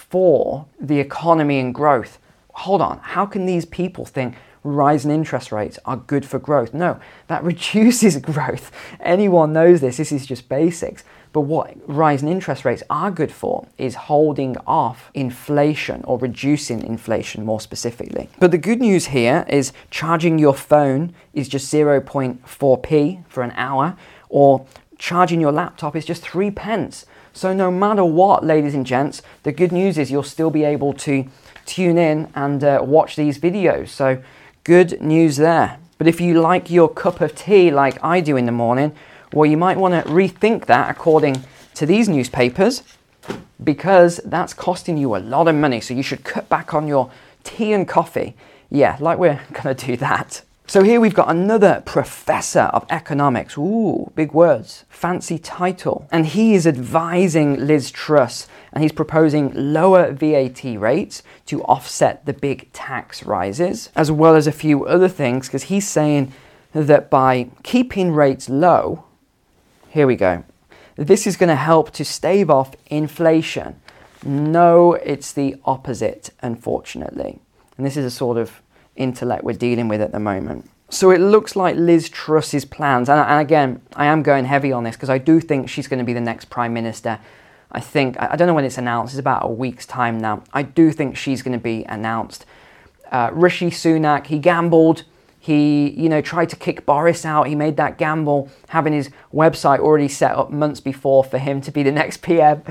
for 0.10 0.66
the 0.80 1.00
economy 1.00 1.60
and 1.60 1.74
growth. 1.74 2.20
Hold 2.54 2.82
on, 2.82 3.00
how 3.00 3.26
can 3.26 3.46
these 3.46 3.66
people 3.66 4.06
think 4.06 4.36
rising 4.64 5.12
interest 5.12 5.52
rates 5.52 5.78
are 5.86 5.98
good 5.98 6.26
for 6.26 6.40
growth? 6.40 6.74
No, 6.74 7.00
that 7.28 7.44
reduces 7.52 8.18
growth. 8.18 8.72
Anyone 9.00 9.54
knows 9.54 9.82
this. 9.82 9.98
This 9.98 10.12
is 10.12 10.26
just 10.26 10.48
basics. 10.50 11.04
But 11.34 11.42
what 11.42 11.76
rising 11.86 12.30
interest 12.30 12.64
rates 12.64 12.82
are 12.90 13.12
good 13.12 13.32
for 13.32 13.68
is 13.78 13.96
holding 13.96 14.56
off 14.66 15.12
inflation 15.14 16.02
or 16.06 16.18
reducing 16.18 16.82
inflation 16.82 17.44
more 17.44 17.60
specifically. 17.60 18.30
But 18.40 18.52
the 18.52 18.58
good 18.58 18.80
news 18.80 19.08
here 19.08 19.46
is 19.50 19.74
charging 19.92 20.40
your 20.40 20.54
phone 20.54 21.14
is 21.34 21.50
just 21.50 21.74
0.4p 21.74 23.26
for 23.28 23.44
an 23.44 23.52
hour, 23.58 23.98
or 24.30 24.66
charging 24.98 25.42
your 25.42 25.52
laptop 25.52 25.96
is 25.96 26.06
just 26.06 26.22
three 26.22 26.52
pence. 26.52 27.06
So, 27.34 27.54
no 27.54 27.70
matter 27.70 28.06
what, 28.06 28.46
ladies 28.46 28.74
and 28.74 28.86
gents, 28.86 29.22
the 29.44 29.52
good 29.52 29.72
news 29.72 29.98
is 29.98 30.10
you'll 30.10 30.24
still 30.24 30.50
be 30.50 30.64
able 30.64 30.94
to 30.94 31.26
tune 31.66 31.98
in 31.98 32.32
and 32.34 32.64
uh, 32.64 32.80
watch 32.82 33.16
these 33.16 33.38
videos. 33.40 33.90
So, 33.90 34.24
good 34.64 35.02
news 35.02 35.38
there. 35.38 35.80
But 35.98 36.08
if 36.08 36.22
you 36.22 36.40
like 36.40 36.70
your 36.70 36.90
cup 36.90 37.22
of 37.22 37.36
tea 37.36 37.72
like 37.72 38.04
I 38.04 38.22
do 38.22 38.38
in 38.38 38.46
the 38.46 38.52
morning, 38.52 38.96
well, 39.34 39.46
you 39.50 39.58
might 39.58 39.78
want 39.78 39.94
to 39.94 40.10
rethink 40.10 40.66
that 40.66 40.90
according 40.90 41.44
to 41.74 41.86
these 41.86 42.08
newspapers 42.08 42.84
because 43.64 44.22
that's 44.26 44.54
costing 44.54 44.98
you 44.98 45.16
a 45.16 45.18
lot 45.18 45.48
of 45.48 45.56
money. 45.56 45.82
So 45.82 45.94
you 45.94 46.04
should 46.04 46.24
cut 46.24 46.48
back 46.50 46.74
on 46.74 46.88
your 46.88 47.12
tea 47.44 47.74
and 47.74 47.88
coffee. 47.88 48.36
Yeah, 48.70 48.98
like 49.00 49.18
we're 49.18 49.42
going 49.64 49.76
to 49.76 49.86
do 49.86 49.98
that. 49.98 50.42
So 50.68 50.82
here 50.82 51.00
we've 51.00 51.14
got 51.14 51.30
another 51.30 51.84
professor 51.86 52.72
of 52.74 52.88
economics. 52.90 53.56
Ooh, 53.56 54.12
big 54.16 54.34
words, 54.34 54.84
fancy 54.90 55.38
title. 55.38 56.08
And 56.12 56.26
he 56.26 56.56
is 56.56 56.66
advising 56.66 57.68
Liz 57.68 57.92
Truss 57.92 58.48
and 58.74 58.82
he's 58.82 58.92
proposing 58.92 59.52
lower 59.54 60.12
VAT 60.12 60.64
rates 60.64 61.22
to 61.46 61.64
offset 61.66 62.26
the 62.26 62.34
big 62.34 62.74
tax 62.74 63.24
rises, 63.24 63.90
as 63.96 64.12
well 64.12 64.36
as 64.36 64.48
a 64.48 64.52
few 64.52 64.86
other 64.86 65.08
things, 65.08 65.48
because 65.48 65.64
he's 65.64 65.88
saying 65.88 66.34
that 66.74 67.12
by 67.12 67.52
keeping 67.62 68.12
rates 68.12 68.50
low, 68.50 69.06
here 69.90 70.08
we 70.08 70.16
go. 70.16 70.44
This 70.96 71.28
is 71.28 71.38
going 71.38 71.50
to 71.50 71.56
help 71.56 71.92
to 71.92 72.04
stave 72.04 72.50
off 72.50 72.74
inflation. 72.88 73.80
No, 74.24 74.94
it's 74.94 75.32
the 75.32 75.58
opposite, 75.64 76.32
unfortunately. 76.42 77.40
And 77.78 77.86
this 77.86 77.98
is 77.98 78.06
a 78.06 78.12
sort 78.12 78.38
of 78.38 78.62
intellect 78.96 79.44
we're 79.44 79.54
dealing 79.54 79.88
with 79.88 80.02
at 80.02 80.12
the 80.12 80.20
moment. 80.20 80.70
So 80.90 81.10
it 81.12 81.20
looks 81.20 81.56
like 81.56 81.76
Liz 81.76 82.10
Truss's 82.10 82.64
plans, 82.64 83.10
and, 83.10 83.20
and 83.20 83.42
again, 83.42 83.82
I 83.96 84.06
am 84.06 84.24
going 84.24 84.46
heavy 84.46 84.72
on 84.72 84.84
this 84.84 84.96
because 84.96 85.10
I 85.10 85.18
do 85.18 85.40
think 85.40 85.70
she's 85.70 85.88
going 85.88 86.00
to 86.00 86.06
be 86.06 86.14
the 86.14 86.22
next 86.22 86.46
Prime 86.46 86.74
Minister. 86.74 87.20
I 87.72 87.80
think, 87.80 88.16
I 88.20 88.36
don't 88.36 88.48
know 88.48 88.54
when 88.54 88.66
it's 88.66 88.78
announced, 88.78 89.14
it's 89.14 89.20
about 89.20 89.44
a 89.44 89.50
week's 89.50 89.86
time 89.86 90.20
now. 90.20 90.44
I 90.54 90.62
do 90.62 90.92
think 90.92 91.18
she's 91.18 91.42
going 91.42 91.58
to 91.58 91.64
be 91.64 91.84
announced. 91.86 92.46
Uh, 93.12 93.32
Rishi 93.34 93.70
Sunak, 93.70 94.28
he 94.28 94.40
gambled 94.40 95.04
he, 95.46 95.92
you 95.92 96.10
know, 96.10 96.22
tried 96.22 96.50
to 96.50 96.56
kick 96.56 96.88
Boris 96.88 97.24
out. 97.24 97.46
He 97.46 97.54
made 97.54 97.78
that 97.78 98.00
gamble, 98.00 98.50
having 98.70 98.94
his 98.94 99.12
website 99.32 99.78
already 99.78 100.08
set 100.08 100.32
up 100.32 100.50
months 100.50 100.80
before 100.80 101.24
for 101.24 101.38
him 101.38 101.62
to 101.62 101.72
be 101.72 101.84
the 101.84 101.92
next 101.92 102.24
PM. 102.24 102.64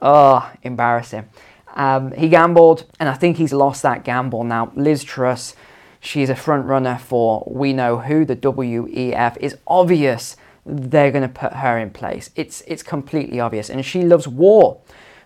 Oh, 0.00 0.48
embarrassing. 0.62 1.28
Um, 1.74 2.12
he 2.12 2.28
gambled, 2.28 2.86
and 3.00 3.08
I 3.08 3.14
think 3.14 3.36
he's 3.36 3.52
lost 3.52 3.82
that 3.82 4.04
gamble 4.04 4.44
now. 4.44 4.70
Liz 4.76 5.02
Truss, 5.02 5.56
she's 6.00 6.30
a 6.30 6.36
front 6.36 6.66
runner 6.66 6.98
for 6.98 7.44
we 7.46 7.72
know 7.72 7.98
who, 7.98 8.24
the 8.24 8.36
WEF. 8.36 9.36
It's 9.40 9.54
obvious 9.66 10.36
they're 10.66 11.10
going 11.10 11.22
to 11.22 11.28
put 11.28 11.54
her 11.54 11.78
in 11.78 11.90
place. 11.90 12.30
It's, 12.34 12.62
it's 12.66 12.82
completely 12.82 13.40
obvious. 13.40 13.70
And 13.70 13.84
she 13.84 14.02
loves 14.02 14.26
war. 14.26 14.80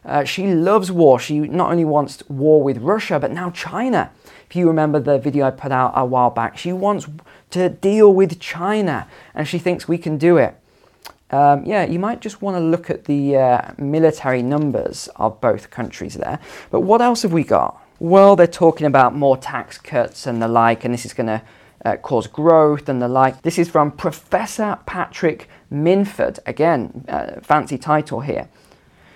Uh, 0.04 0.25
she 0.25 0.47
loves 0.47 0.93
war. 0.93 1.19
She 1.19 1.40
not 1.40 1.71
only 1.71 1.85
wants 1.85 2.23
war 2.28 2.62
with 2.62 2.78
Russia, 2.78 3.19
but 3.19 3.31
now 3.31 3.50
China. 3.50 4.11
If 4.49 4.57
you 4.57 4.66
remember 4.66 5.00
the 5.00 5.19
video 5.19 5.47
I 5.47 5.50
put 5.50 5.73
out 5.73 5.93
a 5.97 6.04
while 6.04 6.31
back, 6.31 6.59
she 6.59 6.73
wants 6.73 7.09
to 7.50 7.69
deal 7.69 8.12
with 8.12 8.38
China 8.38 9.09
and 9.35 9.49
she 9.49 9.59
thinks 9.59 9.88
we 9.88 9.99
can 9.99 10.19
do 10.19 10.37
it. 10.37 10.57
Um, 11.31 11.64
yeah, 11.64 11.85
you 11.85 11.99
might 11.99 12.21
just 12.21 12.43
want 12.43 12.57
to 12.57 12.61
look 12.61 12.90
at 12.90 13.07
the 13.07 13.37
uh, 13.37 13.73
military 13.78 14.43
numbers 14.43 15.09
of 15.16 15.40
both 15.40 15.71
countries 15.71 16.14
there. 16.14 16.38
But 16.71 16.81
what 16.81 17.00
else 17.00 17.23
have 17.23 17.33
we 17.33 17.43
got? 17.43 17.84
Well, 18.01 18.35
they're 18.35 18.47
talking 18.47 18.87
about 18.87 19.15
more 19.15 19.37
tax 19.37 19.79
cuts 19.79 20.27
and 20.27 20.43
the 20.43 20.49
like, 20.49 20.85
and 20.85 20.93
this 20.93 21.07
is 21.07 21.15
going 21.15 21.29
to 21.29 21.43
uh, 21.85 21.97
cause 21.97 22.27
growth 22.27 22.89
and 22.89 23.01
the 23.01 23.09
like. 23.09 23.43
This 23.43 23.59
is 23.59 23.69
from 23.69 23.93
Professor 23.93 24.79
Patrick 24.87 25.49
Minford. 25.71 26.39
Again, 26.47 27.05
uh, 27.09 27.41
fancy 27.41 27.79
title 27.79 28.21
here. 28.21 28.49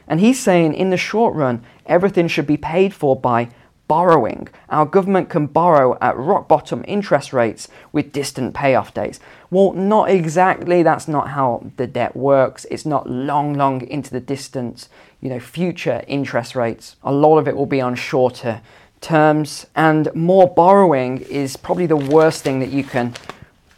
And 0.06 0.20
he's 0.20 0.40
saying 0.40 0.74
in 0.74 0.90
the 0.90 0.96
short 0.96 1.34
run, 1.34 1.64
everything 1.86 2.28
should 2.28 2.46
be 2.46 2.56
paid 2.56 2.94
for 2.94 3.16
by 3.16 3.50
borrowing. 3.88 4.48
Our 4.68 4.86
government 4.86 5.30
can 5.30 5.46
borrow 5.46 5.98
at 6.00 6.16
rock 6.16 6.46
bottom 6.46 6.84
interest 6.86 7.32
rates 7.32 7.68
with 7.90 8.12
distant 8.12 8.54
payoff 8.54 8.92
dates. 8.94 9.18
Well, 9.50 9.72
not 9.72 10.10
exactly. 10.10 10.82
That's 10.82 11.08
not 11.08 11.30
how 11.30 11.70
the 11.76 11.86
debt 11.86 12.14
works. 12.14 12.66
It's 12.70 12.86
not 12.86 13.08
long, 13.08 13.54
long 13.54 13.86
into 13.86 14.10
the 14.10 14.20
distance, 14.20 14.88
you 15.20 15.28
know, 15.28 15.40
future 15.40 16.04
interest 16.06 16.54
rates. 16.54 16.96
A 17.02 17.12
lot 17.12 17.38
of 17.38 17.48
it 17.48 17.56
will 17.56 17.66
be 17.66 17.80
on 17.80 17.94
shorter 17.94 18.60
terms, 19.00 19.66
and 19.74 20.12
more 20.14 20.52
borrowing 20.52 21.18
is 21.22 21.56
probably 21.56 21.86
the 21.86 21.96
worst 21.96 22.42
thing 22.42 22.60
that 22.60 22.70
you 22.70 22.84
can 22.84 23.14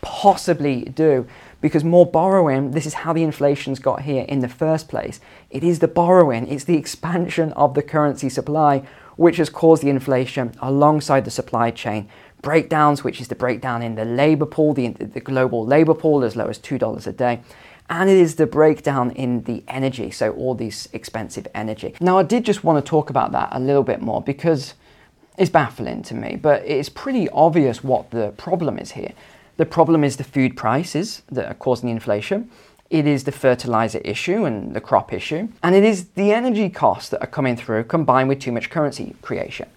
possibly 0.00 0.85
do 0.85 1.26
because 1.61 1.85
more 1.85 2.06
borrowing, 2.06 2.70
this 2.70 2.87
is 2.87 2.94
how 2.94 3.12
the 3.12 3.23
inflation's 3.23 3.78
got 3.78 4.02
here 4.02 4.25
in 4.28 4.40
the 4.40 4.49
first 4.49 4.88
place. 4.88 5.20
It 5.50 5.62
is 5.62 5.80
the 5.80 5.88
borrowing, 5.88 6.49
it's 6.49 6.64
the 6.64 6.76
expansion 6.76 7.52
of 7.52 7.75
the 7.75 7.82
currency 7.82 8.30
supply 8.30 8.82
which 9.16 9.37
has 9.37 9.50
caused 9.50 9.82
the 9.82 9.90
inflation 9.90 10.50
alongside 10.62 11.26
the 11.26 11.30
supply 11.30 11.70
chain 11.70 12.09
breakdowns, 12.40 13.04
which 13.04 13.20
is 13.20 13.28
the 13.28 13.35
breakdown 13.35 13.82
in 13.82 13.94
the 13.94 14.04
labor 14.04 14.47
pool, 14.47 14.73
the, 14.73 14.88
the 14.88 15.20
global 15.20 15.66
labor 15.66 15.92
pool, 15.92 16.25
as 16.25 16.37
low 16.37 16.47
as 16.47 16.59
$2 16.59 17.06
a 17.06 17.12
day. 17.12 17.40
And 17.90 18.09
it 18.09 18.16
is 18.16 18.37
the 18.37 18.47
breakdown 18.47 19.11
in 19.11 19.42
the 19.42 19.64
energy, 19.66 20.12
so 20.12 20.30
all 20.32 20.54
this 20.54 20.88
expensive 20.92 21.49
energy. 21.56 21.94
Now, 22.00 22.18
I 22.18 22.23
did 22.23 22.44
just 22.44 22.62
want 22.62 22.82
to 22.82 22.88
talk 22.88 23.11
about 23.11 23.32
that 23.32 23.49
a 23.50 23.59
little 23.59 23.82
bit 23.82 24.00
more 24.00 24.23
because 24.23 24.75
it's 25.37 25.50
baffling 25.50 26.02
to 26.04 26.14
me, 26.14 26.37
but 26.37 26.64
it's 26.64 26.88
pretty 26.88 27.28
obvious 27.30 27.82
what 27.82 28.12
the 28.12 28.30
problem 28.37 28.78
is 28.78 28.92
here. 28.92 29.12
The 29.56 29.66
problem 29.66 30.04
is 30.04 30.16
the 30.16 30.25
food 30.25 30.56
prices 30.56 31.23
that 31.32 31.47
are 31.47 31.54
causing 31.54 31.88
the 31.88 31.92
inflation. 31.92 32.49
It 32.90 33.09
is 33.09 33.25
the 33.25 33.32
fertilizer 33.32 33.99
issue 33.99 34.44
and 34.44 34.75
the 34.75 34.80
crop 34.80 35.12
issue. 35.12 35.49
And 35.62 35.75
it 35.75 35.82
is 35.82 36.11
the 36.11 36.32
energy 36.32 36.68
costs 36.70 37.09
that 37.11 37.20
are 37.20 37.26
coming 37.26 37.56
through 37.56 37.85
combined 37.85 38.28
with 38.28 38.38
too 38.38 38.52
much 38.52 38.70
currency 38.70 39.16
creation. 39.20 39.68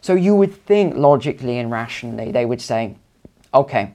So 0.00 0.14
you 0.14 0.34
would 0.34 0.54
think 0.64 0.96
logically 0.96 1.58
and 1.58 1.70
rationally, 1.70 2.32
they 2.32 2.46
would 2.46 2.62
say, 2.62 2.96
okay, 3.52 3.92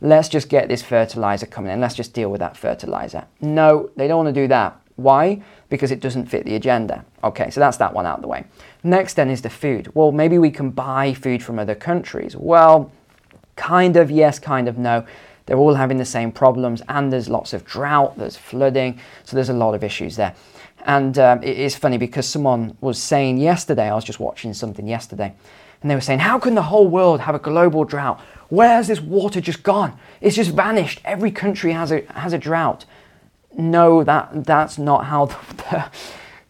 let's 0.00 0.28
just 0.28 0.48
get 0.48 0.68
this 0.68 0.82
fertilizer 0.82 1.46
coming 1.46 1.72
in. 1.72 1.80
Let's 1.80 1.94
just 1.94 2.12
deal 2.12 2.30
with 2.30 2.40
that 2.40 2.56
fertilizer. 2.56 3.26
No, 3.40 3.90
they 3.96 4.08
don't 4.08 4.24
want 4.24 4.34
to 4.34 4.40
do 4.40 4.48
that. 4.48 4.80
Why? 4.96 5.42
Because 5.68 5.90
it 5.90 6.00
doesn't 6.00 6.26
fit 6.26 6.44
the 6.44 6.54
agenda. 6.54 7.04
Okay, 7.22 7.50
so 7.50 7.60
that's 7.60 7.78
that 7.78 7.94
one 7.94 8.06
out 8.06 8.18
of 8.18 8.22
the 8.22 8.28
way. 8.28 8.44
Next, 8.84 9.14
then, 9.14 9.28
is 9.28 9.42
the 9.42 9.50
food. 9.50 9.90
Well, 9.94 10.12
maybe 10.12 10.38
we 10.38 10.50
can 10.50 10.70
buy 10.70 11.14
food 11.14 11.42
from 11.42 11.58
other 11.58 11.74
countries. 11.74 12.36
Well, 12.36 12.92
Kind 13.56 13.96
of 13.96 14.10
yes, 14.10 14.38
kind 14.38 14.68
of 14.68 14.78
no. 14.78 15.06
They're 15.46 15.58
all 15.58 15.74
having 15.74 15.98
the 15.98 16.04
same 16.04 16.32
problems, 16.32 16.82
and 16.88 17.12
there's 17.12 17.28
lots 17.28 17.52
of 17.52 17.64
drought, 17.64 18.16
there's 18.16 18.36
flooding, 18.36 18.98
so 19.24 19.36
there's 19.36 19.50
a 19.50 19.54
lot 19.54 19.74
of 19.74 19.84
issues 19.84 20.16
there. 20.16 20.34
And 20.84 21.18
um, 21.18 21.42
it 21.42 21.58
is 21.58 21.74
funny 21.74 21.98
because 21.98 22.28
someone 22.28 22.76
was 22.80 23.02
saying 23.02 23.38
yesterday, 23.38 23.90
I 23.90 23.94
was 23.94 24.04
just 24.04 24.20
watching 24.20 24.52
something 24.52 24.86
yesterday, 24.86 25.34
and 25.80 25.90
they 25.90 25.94
were 25.94 26.00
saying, 26.00 26.20
How 26.20 26.38
can 26.38 26.54
the 26.54 26.62
whole 26.62 26.88
world 26.88 27.20
have 27.20 27.34
a 27.34 27.38
global 27.38 27.84
drought? 27.84 28.20
Where's 28.50 28.86
this 28.86 29.00
water 29.00 29.40
just 29.40 29.62
gone? 29.62 29.98
It's 30.20 30.36
just 30.36 30.50
vanished. 30.50 31.00
Every 31.04 31.30
country 31.30 31.72
has 31.72 31.90
a, 31.90 32.02
has 32.12 32.32
a 32.32 32.38
drought. 32.38 32.84
No, 33.56 34.04
that, 34.04 34.44
that's 34.44 34.78
not 34.78 35.06
how 35.06 35.26
the, 35.26 35.36
the, 35.56 35.84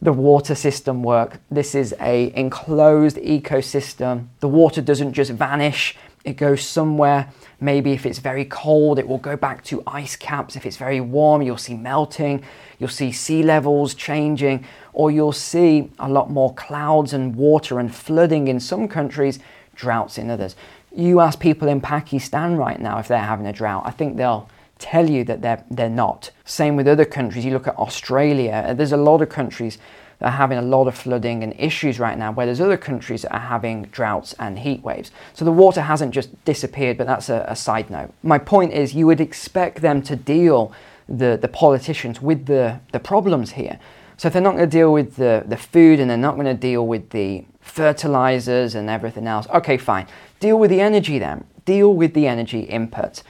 the 0.02 0.12
water 0.12 0.54
system 0.54 1.02
works. 1.02 1.38
This 1.50 1.74
is 1.74 1.94
a 2.00 2.32
enclosed 2.34 3.16
ecosystem. 3.18 4.28
The 4.40 4.48
water 4.48 4.82
doesn't 4.82 5.12
just 5.12 5.30
vanish 5.30 5.96
it 6.24 6.36
goes 6.38 6.62
somewhere. 6.62 7.28
Maybe 7.60 7.92
if 7.92 8.04
it's 8.06 8.18
very 8.18 8.44
cold, 8.44 8.98
it 8.98 9.06
will 9.06 9.18
go 9.18 9.36
back 9.36 9.64
to 9.64 9.82
ice 9.86 10.16
caps. 10.16 10.56
If 10.56 10.66
it's 10.66 10.76
very 10.76 11.00
warm, 11.00 11.42
you'll 11.42 11.56
see 11.56 11.74
melting. 11.74 12.42
You'll 12.78 12.88
see 12.88 13.12
sea 13.12 13.42
levels 13.42 13.94
changing, 13.94 14.64
or 14.92 15.10
you'll 15.10 15.32
see 15.32 15.90
a 15.98 16.08
lot 16.08 16.30
more 16.30 16.52
clouds 16.54 17.12
and 17.12 17.34
water 17.36 17.78
and 17.78 17.94
flooding 17.94 18.48
in 18.48 18.60
some 18.60 18.88
countries, 18.88 19.38
droughts 19.74 20.18
in 20.18 20.30
others. 20.30 20.56
You 20.94 21.20
ask 21.20 21.40
people 21.40 21.68
in 21.68 21.80
Pakistan 21.80 22.56
right 22.56 22.80
now 22.80 22.98
if 22.98 23.08
they're 23.08 23.18
having 23.18 23.46
a 23.46 23.52
drought, 23.52 23.84
I 23.86 23.90
think 23.90 24.16
they'll 24.16 24.48
tell 24.78 25.08
you 25.08 25.24
that 25.24 25.40
they're, 25.40 25.64
they're 25.70 25.88
not. 25.88 26.30
Same 26.44 26.76
with 26.76 26.86
other 26.88 27.04
countries. 27.04 27.44
You 27.44 27.52
look 27.52 27.68
at 27.68 27.78
Australia, 27.78 28.74
there's 28.76 28.92
a 28.92 28.96
lot 28.96 29.22
of 29.22 29.28
countries 29.28 29.78
are 30.20 30.30
having 30.30 30.58
a 30.58 30.62
lot 30.62 30.86
of 30.86 30.94
flooding 30.94 31.42
and 31.42 31.54
issues 31.58 31.98
right 31.98 32.16
now, 32.18 32.32
where 32.32 32.46
there's 32.46 32.60
other 32.60 32.76
countries 32.76 33.22
that 33.22 33.32
are 33.32 33.40
having 33.40 33.82
droughts 33.86 34.34
and 34.38 34.58
heat 34.58 34.82
waves. 34.82 35.10
So 35.32 35.44
the 35.44 35.52
water 35.52 35.82
hasn't 35.82 36.14
just 36.14 36.44
disappeared, 36.44 36.98
but 36.98 37.06
that's 37.06 37.28
a, 37.28 37.44
a 37.48 37.56
side 37.56 37.90
note. 37.90 38.12
My 38.22 38.38
point 38.38 38.72
is, 38.72 38.94
you 38.94 39.06
would 39.06 39.20
expect 39.20 39.80
them 39.80 40.02
to 40.02 40.16
deal, 40.16 40.72
the, 41.08 41.38
the 41.40 41.48
politicians, 41.48 42.22
with 42.22 42.46
the, 42.46 42.80
the 42.92 43.00
problems 43.00 43.52
here. 43.52 43.78
So 44.16 44.28
if 44.28 44.32
they're 44.32 44.42
not 44.42 44.52
going 44.52 44.70
to 44.70 44.78
deal 44.78 44.92
with 44.92 45.16
the, 45.16 45.42
the 45.46 45.56
food 45.56 45.98
and 45.98 46.08
they're 46.08 46.16
not 46.16 46.36
going 46.36 46.46
to 46.46 46.54
deal 46.54 46.86
with 46.86 47.10
the 47.10 47.44
fertilizers 47.60 48.74
and 48.74 48.88
everything 48.88 49.26
else, 49.26 49.46
okay, 49.48 49.76
fine. 49.76 50.06
Deal 50.38 50.58
with 50.58 50.70
the 50.70 50.80
energy 50.80 51.18
then. 51.18 51.44
Deal 51.64 51.92
with 51.92 52.14
the 52.14 52.26
energy 52.28 52.60
input. 52.60 53.22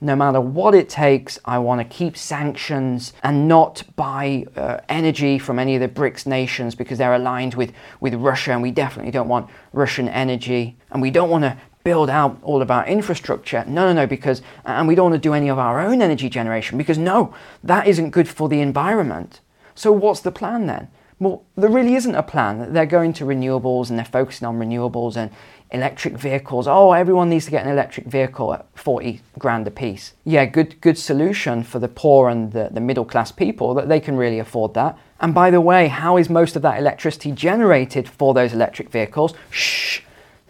no 0.00 0.14
matter 0.14 0.40
what 0.40 0.74
it 0.74 0.88
takes, 0.88 1.38
I 1.44 1.58
want 1.58 1.80
to 1.80 1.84
keep 1.84 2.16
sanctions 2.16 3.12
and 3.22 3.48
not 3.48 3.82
buy 3.96 4.46
uh, 4.56 4.78
energy 4.88 5.38
from 5.38 5.58
any 5.58 5.74
of 5.74 5.80
the 5.80 5.88
BRICS 5.88 6.26
nations 6.26 6.74
because 6.74 6.98
they're 6.98 7.14
aligned 7.14 7.54
with, 7.54 7.72
with 8.00 8.14
Russia, 8.14 8.52
and 8.52 8.62
we 8.62 8.70
definitely 8.70 9.10
don't 9.10 9.28
want 9.28 9.50
Russian 9.72 10.08
energy. 10.08 10.76
And 10.90 11.02
we 11.02 11.10
don't 11.10 11.30
want 11.30 11.44
to 11.44 11.56
build 11.82 12.10
out 12.10 12.38
all 12.42 12.62
of 12.62 12.70
our 12.70 12.86
infrastructure. 12.86 13.64
No, 13.66 13.86
no, 13.86 13.92
no, 13.92 14.06
because, 14.06 14.42
and 14.64 14.86
we 14.86 14.94
don't 14.94 15.10
want 15.10 15.22
to 15.22 15.28
do 15.28 15.34
any 15.34 15.48
of 15.48 15.58
our 15.58 15.80
own 15.80 16.00
energy 16.00 16.28
generation 16.28 16.78
because 16.78 16.98
no, 16.98 17.34
that 17.64 17.86
isn't 17.86 18.10
good 18.10 18.28
for 18.28 18.48
the 18.48 18.60
environment. 18.60 19.40
So, 19.74 19.90
what's 19.90 20.20
the 20.20 20.32
plan 20.32 20.66
then? 20.66 20.88
Well, 21.20 21.44
there 21.56 21.70
really 21.70 21.94
isn't 21.94 22.14
a 22.14 22.22
plan. 22.22 22.72
They're 22.72 22.86
going 22.86 23.12
to 23.14 23.24
renewables 23.24 23.90
and 23.90 23.98
they're 23.98 24.04
focusing 24.06 24.46
on 24.46 24.58
renewables 24.58 25.16
and 25.16 25.30
electric 25.70 26.14
vehicles. 26.14 26.66
Oh, 26.66 26.92
everyone 26.92 27.28
needs 27.28 27.44
to 27.46 27.50
get 27.50 27.64
an 27.64 27.72
electric 27.72 28.06
vehicle 28.06 28.54
at 28.54 28.66
40 28.74 29.20
grand 29.38 29.66
a 29.66 29.70
piece. 29.70 30.12
Yeah, 30.24 30.46
good 30.46 30.80
good 30.80 30.98
solution 30.98 31.62
for 31.62 31.78
the 31.78 31.88
poor 31.88 32.30
and 32.30 32.52
the, 32.52 32.68
the 32.70 32.80
middle 32.80 33.04
class 33.04 33.30
people 33.32 33.74
that 33.74 33.88
they 33.88 34.00
can 34.00 34.16
really 34.16 34.38
afford 34.38 34.74
that. 34.74 34.98
And 35.20 35.34
by 35.34 35.50
the 35.50 35.60
way, 35.60 35.88
how 35.88 36.16
is 36.16 36.30
most 36.30 36.56
of 36.56 36.62
that 36.62 36.78
electricity 36.78 37.32
generated 37.32 38.08
for 38.08 38.34
those 38.34 38.52
electric 38.52 38.90
vehicles? 38.90 39.34
Shh. 39.50 40.00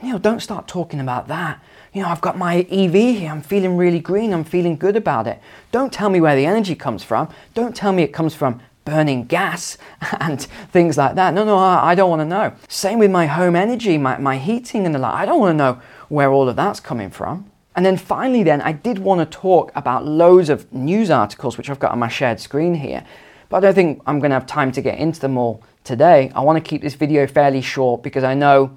Neil, 0.02 0.18
don't 0.18 0.40
start 0.40 0.68
talking 0.68 1.00
about 1.00 1.26
that. 1.28 1.60
you 1.92 2.02
know, 2.02 2.08
I've 2.08 2.20
got 2.20 2.38
my 2.38 2.60
EV 2.70 2.92
here, 2.92 3.30
I'm 3.30 3.42
feeling 3.42 3.76
really 3.76 3.98
green, 3.98 4.32
I'm 4.32 4.44
feeling 4.44 4.76
good 4.76 4.94
about 4.94 5.26
it. 5.26 5.40
Don't 5.72 5.92
tell 5.92 6.10
me 6.10 6.20
where 6.20 6.37
the 6.37 6.46
energy 6.46 6.76
comes 6.76 7.02
from. 7.02 7.28
Don't 7.54 7.75
tell 7.75 7.92
me 7.92 8.02
it 8.02 8.12
comes 8.12 8.34
from 8.34 8.60
burning 8.88 9.25
gas 9.25 9.76
and 10.21 10.40
things 10.73 10.97
like 10.97 11.14
that. 11.16 11.35
No, 11.35 11.45
no, 11.45 11.59
I, 11.59 11.90
I 11.90 11.95
don't 11.95 12.09
want 12.09 12.21
to 12.21 12.25
know. 12.25 12.54
Same 12.68 12.99
with 12.99 13.11
my 13.11 13.26
home 13.26 13.54
energy, 13.54 13.99
my, 13.99 14.16
my 14.16 14.38
heating 14.38 14.87
and 14.87 14.95
the 14.95 14.99
like. 14.99 15.14
I 15.14 15.26
don't 15.26 15.40
want 15.40 15.52
to 15.52 15.59
know 15.59 15.80
where 16.09 16.33
all 16.33 16.49
of 16.49 16.57
that's 16.57 16.80
coming 16.80 17.11
from. 17.11 17.50
And 17.76 17.85
then 17.85 17.97
finally, 17.97 18.42
then, 18.42 18.62
I 18.62 18.73
did 18.73 18.99
want 18.99 19.21
to 19.21 19.38
talk 19.38 19.71
about 19.76 20.07
loads 20.07 20.49
of 20.49 20.73
news 20.73 21.11
articles, 21.11 21.59
which 21.59 21.68
I've 21.71 21.78
got 21.78 21.92
on 21.92 21.99
my 21.99 22.09
shared 22.09 22.40
screen 22.40 22.75
here. 22.75 23.04
But 23.50 23.59
I 23.59 23.61
don't 23.61 23.75
think 23.75 24.02
I'm 24.07 24.18
going 24.18 24.30
to 24.30 24.35
have 24.35 24.47
time 24.47 24.73
to 24.73 24.80
get 24.80 24.99
into 24.99 25.21
them 25.21 25.37
all 25.37 25.62
today. 25.85 26.33
I 26.35 26.40
want 26.40 26.62
to 26.62 26.68
keep 26.68 26.83
this 26.83 26.95
video 26.95 27.26
fairly 27.26 27.61
short 27.61 28.02
because 28.02 28.25
I 28.25 28.35
know 28.35 28.76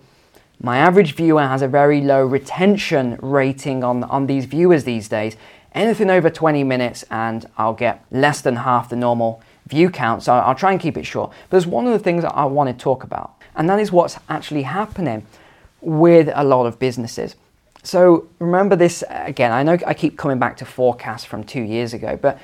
my 0.61 0.77
average 0.77 1.15
viewer 1.15 1.41
has 1.41 1.61
a 1.61 1.67
very 1.67 2.01
low 2.01 2.23
retention 2.23 3.17
rating 3.21 3.83
on, 3.83 4.03
on 4.03 4.27
these 4.27 4.45
viewers 4.45 4.83
these 4.83 5.07
days. 5.07 5.35
Anything 5.73 6.09
over 6.09 6.29
20 6.29 6.63
minutes, 6.63 7.03
and 7.09 7.49
I'll 7.57 7.73
get 7.73 8.03
less 8.11 8.41
than 8.41 8.57
half 8.57 8.89
the 8.89 8.97
normal 8.97 9.41
view 9.71 9.89
count. 9.89 10.21
So 10.23 10.33
I'll 10.33 10.53
try 10.53 10.71
and 10.71 10.79
keep 10.79 10.97
it 10.97 11.05
short. 11.05 11.31
But 11.49 11.51
there's 11.51 11.65
one 11.65 11.87
of 11.87 11.93
the 11.93 11.99
things 11.99 12.21
that 12.21 12.35
I 12.35 12.45
want 12.45 12.67
to 12.69 12.83
talk 12.83 13.03
about, 13.03 13.41
and 13.55 13.67
that 13.69 13.79
is 13.79 13.91
what's 13.91 14.17
actually 14.29 14.63
happening 14.63 15.25
with 15.81 16.29
a 16.33 16.43
lot 16.43 16.67
of 16.67 16.77
businesses. 16.77 17.35
So 17.83 18.27
remember 18.37 18.75
this 18.75 19.03
again. 19.09 19.51
I 19.51 19.63
know 19.63 19.77
I 19.87 19.95
keep 19.95 20.17
coming 20.17 20.37
back 20.37 20.57
to 20.57 20.65
forecasts 20.65 21.25
from 21.25 21.43
two 21.43 21.63
years 21.63 21.93
ago, 21.93 22.19
but 22.21 22.39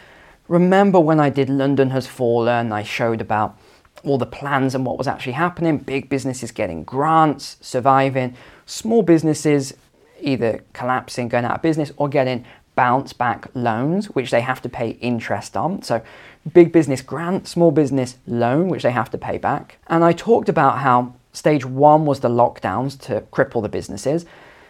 remember 0.47 0.99
when 0.99 1.19
I 1.19 1.29
did 1.29 1.49
London 1.49 1.91
Has 1.91 2.07
Fallen, 2.07 2.71
I 2.71 2.81
showed 2.81 3.21
about 3.21 3.55
all 4.03 4.17
the 4.17 4.25
plans 4.25 4.73
and 4.73 4.85
what 4.85 4.97
was 4.97 5.07
actually 5.07 5.33
happening. 5.33 5.77
Big 5.77 6.09
businesses 6.09 6.51
getting 6.51 6.83
grants, 6.83 7.57
surviving, 7.61 8.35
small 8.65 9.03
businesses 9.03 9.73
either 10.19 10.63
collapsing, 10.73 11.27
going 11.27 11.45
out 11.45 11.55
of 11.57 11.61
business, 11.61 11.91
or 11.97 12.09
getting 12.09 12.43
bounce 12.77 13.11
back 13.11 13.49
loans, 13.53 14.05
which 14.11 14.31
they 14.31 14.39
have 14.39 14.61
to 14.61 14.69
pay 14.69 14.91
interest 15.01 15.57
on. 15.57 15.81
So, 15.81 16.01
big 16.53 16.71
business 16.71 17.01
grant, 17.01 17.47
small 17.47 17.71
business 17.71 18.17
loan, 18.25 18.69
which 18.69 18.83
they 18.83 18.91
have 18.91 19.09
to 19.11 19.17
pay 19.17 19.37
back. 19.37 19.79
And 19.87 20.05
I 20.05 20.13
talked 20.13 20.47
about 20.47 20.77
how 20.79 21.15
stage 21.33 21.65
one 21.65 22.05
was 22.05 22.21
the 22.21 22.29
lockdowns 22.29 22.97
to 23.01 23.21
cripple 23.33 23.61
the 23.61 23.67
businesses. 23.67 24.25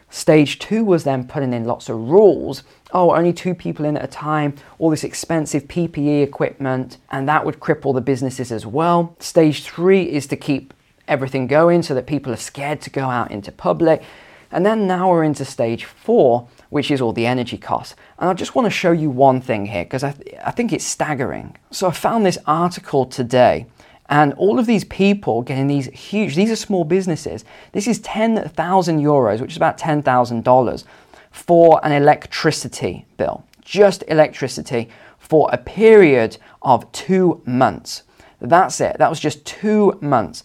Stage 0.09 0.57
two 0.57 0.85
was 0.85 1.03
then 1.03 1.27
putting 1.27 1.53
in 1.53 1.65
lots 1.65 1.89
of 1.89 1.97
rules. 1.97 2.63
Oh, 2.93 3.13
only 3.13 3.33
two 3.33 3.53
people 3.53 3.83
in 3.85 3.97
at 3.97 4.05
a 4.05 4.07
time, 4.07 4.55
all 4.79 4.89
this 4.89 5.03
expensive 5.03 5.65
PPE 5.65 6.23
equipment, 6.23 6.97
and 7.11 7.27
that 7.27 7.45
would 7.45 7.59
cripple 7.59 7.93
the 7.93 8.01
businesses 8.01 8.51
as 8.51 8.65
well. 8.65 9.15
Stage 9.19 9.63
three 9.63 10.03
is 10.03 10.25
to 10.27 10.37
keep 10.37 10.73
everything 11.09 11.45
going 11.45 11.83
so 11.83 11.93
that 11.93 12.07
people 12.07 12.31
are 12.31 12.37
scared 12.37 12.79
to 12.81 12.89
go 12.89 13.09
out 13.09 13.31
into 13.31 13.51
public. 13.51 14.01
And 14.51 14.65
then 14.65 14.87
now 14.87 15.09
we're 15.09 15.23
into 15.23 15.45
stage 15.45 15.85
four, 15.85 16.47
which 16.69 16.91
is 16.91 17.01
all 17.01 17.13
the 17.13 17.25
energy 17.25 17.57
costs. 17.57 17.95
And 18.19 18.29
I 18.29 18.33
just 18.33 18.55
want 18.55 18.65
to 18.65 18.69
show 18.69 18.91
you 18.91 19.09
one 19.09 19.41
thing 19.41 19.65
here 19.65 19.83
because 19.83 20.03
I, 20.03 20.11
th- 20.11 20.35
I 20.43 20.51
think 20.51 20.71
it's 20.73 20.85
staggering. 20.85 21.57
So 21.71 21.87
I 21.87 21.91
found 21.91 22.25
this 22.25 22.37
article 22.45 23.05
today 23.05 23.67
and 24.09 24.33
all 24.33 24.57
of 24.57 24.65
these 24.65 24.85
people 24.85 25.41
getting 25.41 25.67
these 25.67 25.87
huge, 25.87 26.35
these 26.35 26.51
are 26.51 26.55
small 26.55 26.85
businesses. 26.85 27.43
This 27.73 27.87
is 27.87 27.99
10,000 27.99 29.01
euros, 29.01 29.41
which 29.41 29.51
is 29.51 29.57
about 29.57 29.77
$10,000 29.77 30.83
for 31.31 31.85
an 31.85 31.91
electricity 31.91 33.05
bill, 33.17 33.45
just 33.61 34.03
electricity 34.07 34.89
for 35.19 35.49
a 35.51 35.57
period 35.57 36.37
of 36.61 36.89
two 36.93 37.41
months. 37.45 38.03
That's 38.39 38.79
it. 38.79 38.97
That 38.97 39.09
was 39.09 39.19
just 39.19 39.45
two 39.45 39.97
months. 40.01 40.43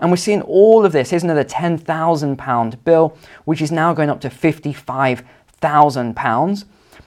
And 0.00 0.10
we're 0.10 0.16
seeing 0.16 0.42
all 0.42 0.84
of 0.84 0.90
this. 0.92 1.10
Here's 1.10 1.24
another 1.24 1.44
£10,000 1.44 2.84
bill, 2.84 3.16
which 3.44 3.60
is 3.60 3.72
now 3.72 3.92
going 3.92 4.10
up 4.10 4.20
to 4.22 4.30
£55,000. 4.30 6.64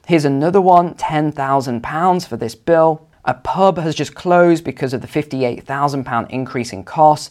Here's 0.07 0.25
another 0.25 0.61
one, 0.61 0.95
£10,000 0.95 2.27
for 2.27 2.37
this 2.37 2.55
bill. 2.55 3.07
A 3.23 3.35
pub 3.35 3.77
has 3.77 3.93
just 3.95 4.15
closed 4.15 4.63
because 4.63 4.93
of 4.93 5.01
the 5.01 5.07
£58,000 5.07 6.29
increase 6.29 6.73
in 6.73 6.83
costs. 6.83 7.29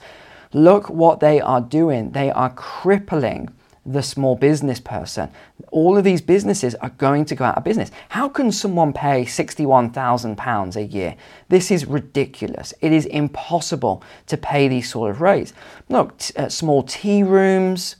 Look 0.52 0.88
what 0.88 1.21
they 1.21 1.40
are 1.40 1.61
doing. 1.61 2.13
They 2.13 2.30
are 2.30 2.50
crippling 2.50 3.50
the 3.86 4.02
small 4.02 4.36
business 4.36 4.78
person. 4.78 5.30
All 5.71 5.97
of 5.97 6.04
these 6.04 6.21
businesses 6.21 6.75
are 6.76 6.90
going 6.90 7.25
to 7.26 7.34
go 7.34 7.45
out 7.45 7.56
of 7.56 7.64
business. 7.64 7.90
How 8.10 8.28
can 8.28 8.52
someone 8.52 8.93
pay 8.93 9.25
£61,000 9.25 10.76
a 10.76 10.84
year? 10.84 11.16
This 11.49 11.71
is 11.71 11.86
ridiculous. 11.86 12.75
It 12.80 12.93
is 12.93 13.06
impossible 13.06 14.02
to 14.26 14.36
pay 14.36 14.69
these 14.69 14.90
sort 14.90 15.10
of 15.10 15.21
rates. 15.21 15.52
Look, 15.88 16.19
t- 16.19 16.34
uh, 16.36 16.49
small 16.49 16.82
tea 16.82 17.23
rooms, 17.23 17.97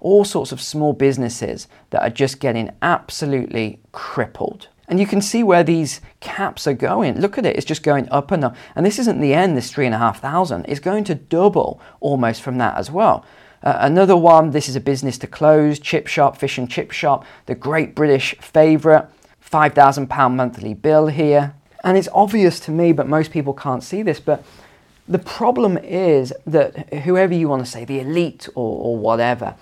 all 0.00 0.24
sorts 0.24 0.52
of 0.52 0.60
small 0.60 0.94
businesses 0.94 1.68
that 1.90 2.02
are 2.02 2.10
just 2.10 2.40
getting 2.40 2.70
absolutely 2.80 3.80
crippled. 3.92 4.68
And 4.88 4.98
you 4.98 5.06
can 5.06 5.22
see 5.22 5.44
where 5.44 5.62
these 5.62 6.00
caps 6.18 6.66
are 6.66 6.74
going. 6.74 7.20
Look 7.20 7.38
at 7.38 7.46
it, 7.46 7.56
it's 7.56 7.64
just 7.64 7.84
going 7.84 8.08
up 8.10 8.32
and 8.32 8.42
up. 8.42 8.56
And 8.74 8.84
this 8.84 8.98
isn't 8.98 9.20
the 9.20 9.34
end, 9.34 9.56
this 9.56 9.70
three 9.70 9.86
and 9.86 9.94
a 9.94 9.98
half 9.98 10.20
thousand. 10.20 10.64
It's 10.66 10.80
going 10.80 11.04
to 11.04 11.14
double 11.14 11.80
almost 12.00 12.42
from 12.42 12.58
that 12.58 12.76
as 12.76 12.90
well. 12.90 13.24
Uh, 13.62 13.76
another 13.80 14.16
one, 14.16 14.50
this 14.50 14.68
is 14.68 14.76
a 14.76 14.80
business 14.80 15.18
to 15.18 15.26
close, 15.26 15.78
chip 15.78 16.06
shop, 16.06 16.36
fish 16.36 16.58
and 16.58 16.70
chip 16.70 16.90
shop, 16.90 17.24
the 17.46 17.54
great 17.54 17.94
British 17.94 18.34
favourite, 18.38 19.06
£5,000 19.44 20.34
monthly 20.34 20.74
bill 20.74 21.08
here. 21.08 21.54
And 21.84 21.96
it's 21.96 22.08
obvious 22.12 22.60
to 22.60 22.70
me, 22.70 22.92
but 22.92 23.06
most 23.08 23.30
people 23.30 23.52
can't 23.52 23.82
see 23.82 24.02
this. 24.02 24.20
But 24.20 24.44
the 25.08 25.18
problem 25.18 25.76
is 25.78 26.32
that 26.46 26.92
whoever 26.94 27.34
you 27.34 27.48
want 27.48 27.64
to 27.64 27.70
say, 27.70 27.84
the 27.84 28.00
elite 28.00 28.48
or, 28.54 28.78
or 28.82 28.96
whatever, 28.96 29.56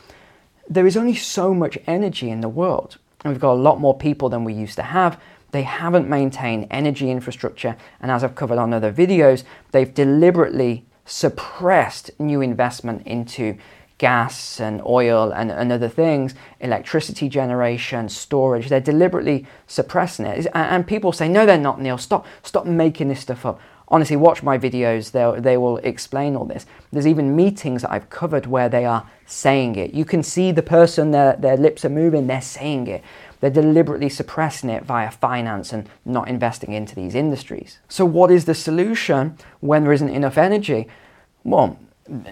there 0.69 0.87
is 0.87 0.97
only 0.97 1.15
so 1.15 1.55
much 1.55 1.79
energy 1.87 2.31
in 2.31 2.41
the 2.41 2.49
world 2.49 2.99
and 3.25 3.33
we've 3.33 3.41
got 3.41 3.53
a 3.53 3.55
lot 3.55 3.81
more 3.81 3.97
people 3.97 4.29
than 4.29 4.45
we 4.45 4.53
used 4.53 4.77
to 4.77 4.83
have. 4.83 5.21
They 5.51 5.63
haven't 5.63 6.09
maintained 6.09 6.67
energy 6.71 7.11
infrastructure, 7.11 7.77
and 8.01 8.11
as 8.11 8.23
I've 8.23 8.35
covered 8.35 8.59
on 8.59 8.73
other 8.73 8.93
videos, 8.93 9.45
they've 9.73 9.93
deliberately 9.93 10.85
suppressed 11.05 12.11
new 12.19 12.43
investment 12.43 13.07
into 13.07 13.57
gas 13.99 14.61
and 14.61 14.81
oil 14.87 15.33
and, 15.33 15.51
and 15.51 15.73
other 15.73 15.89
things, 15.89 16.35
electricity 16.61 17.29
generation, 17.29 18.09
storage. 18.09 18.69
They're 18.69 18.81
deliberately 18.81 19.47
suppressing 19.67 20.25
it. 20.25 20.47
And 20.55 20.87
people 20.87 21.13
say, 21.13 21.29
no, 21.29 21.45
they're 21.45 21.59
not, 21.59 21.81
Neil. 21.81 21.99
Stop, 21.99 22.27
stop 22.43 22.65
making 22.65 23.09
this 23.09 23.21
stuff 23.21 23.45
up. 23.45 23.61
Honestly 23.91 24.17
watch 24.17 24.43
my 24.43 24.59
videos. 24.59 25.13
They 25.13 25.41
they 25.41 25.57
will 25.57 25.79
explain 25.79 26.37
all 26.37 26.45
this. 26.45 26.67
There's 26.93 27.07
even 27.07 27.35
meetings 27.35 27.81
that 27.81 27.91
i've 27.91 28.11
covered 28.11 28.45
where 28.45 28.69
they 28.69 28.85
are 28.85 29.09
saying 29.25 29.77
it. 29.77 29.95
You 29.95 30.05
can 30.05 30.23
see 30.23 30.53
the 30.53 30.63
person 30.63 31.11
their, 31.11 31.37
their 31.37 31.57
lips 31.57 31.87
are 31.87 31.89
moving. 31.89 32.27
They're 32.27 32.43
saying 32.43 32.87
it. 32.87 33.03
They're 33.41 33.49
deliberately 33.49 34.11
suppressing 34.11 34.69
it 34.69 34.85
via 34.85 35.11
finance 35.11 35.73
and 35.73 35.89
not 36.05 36.29
investing 36.29 36.75
into 36.75 36.95
these 36.95 37.15
industries. 37.15 37.79
So 37.89 38.05
what 38.05 38.31
is 38.31 38.45
the 38.45 38.55
solution 38.55 39.39
when 39.61 39.85
there 39.85 39.93
isn't 39.95 40.11
enough 40.11 40.37
energy? 40.37 40.87
Well 41.43 41.79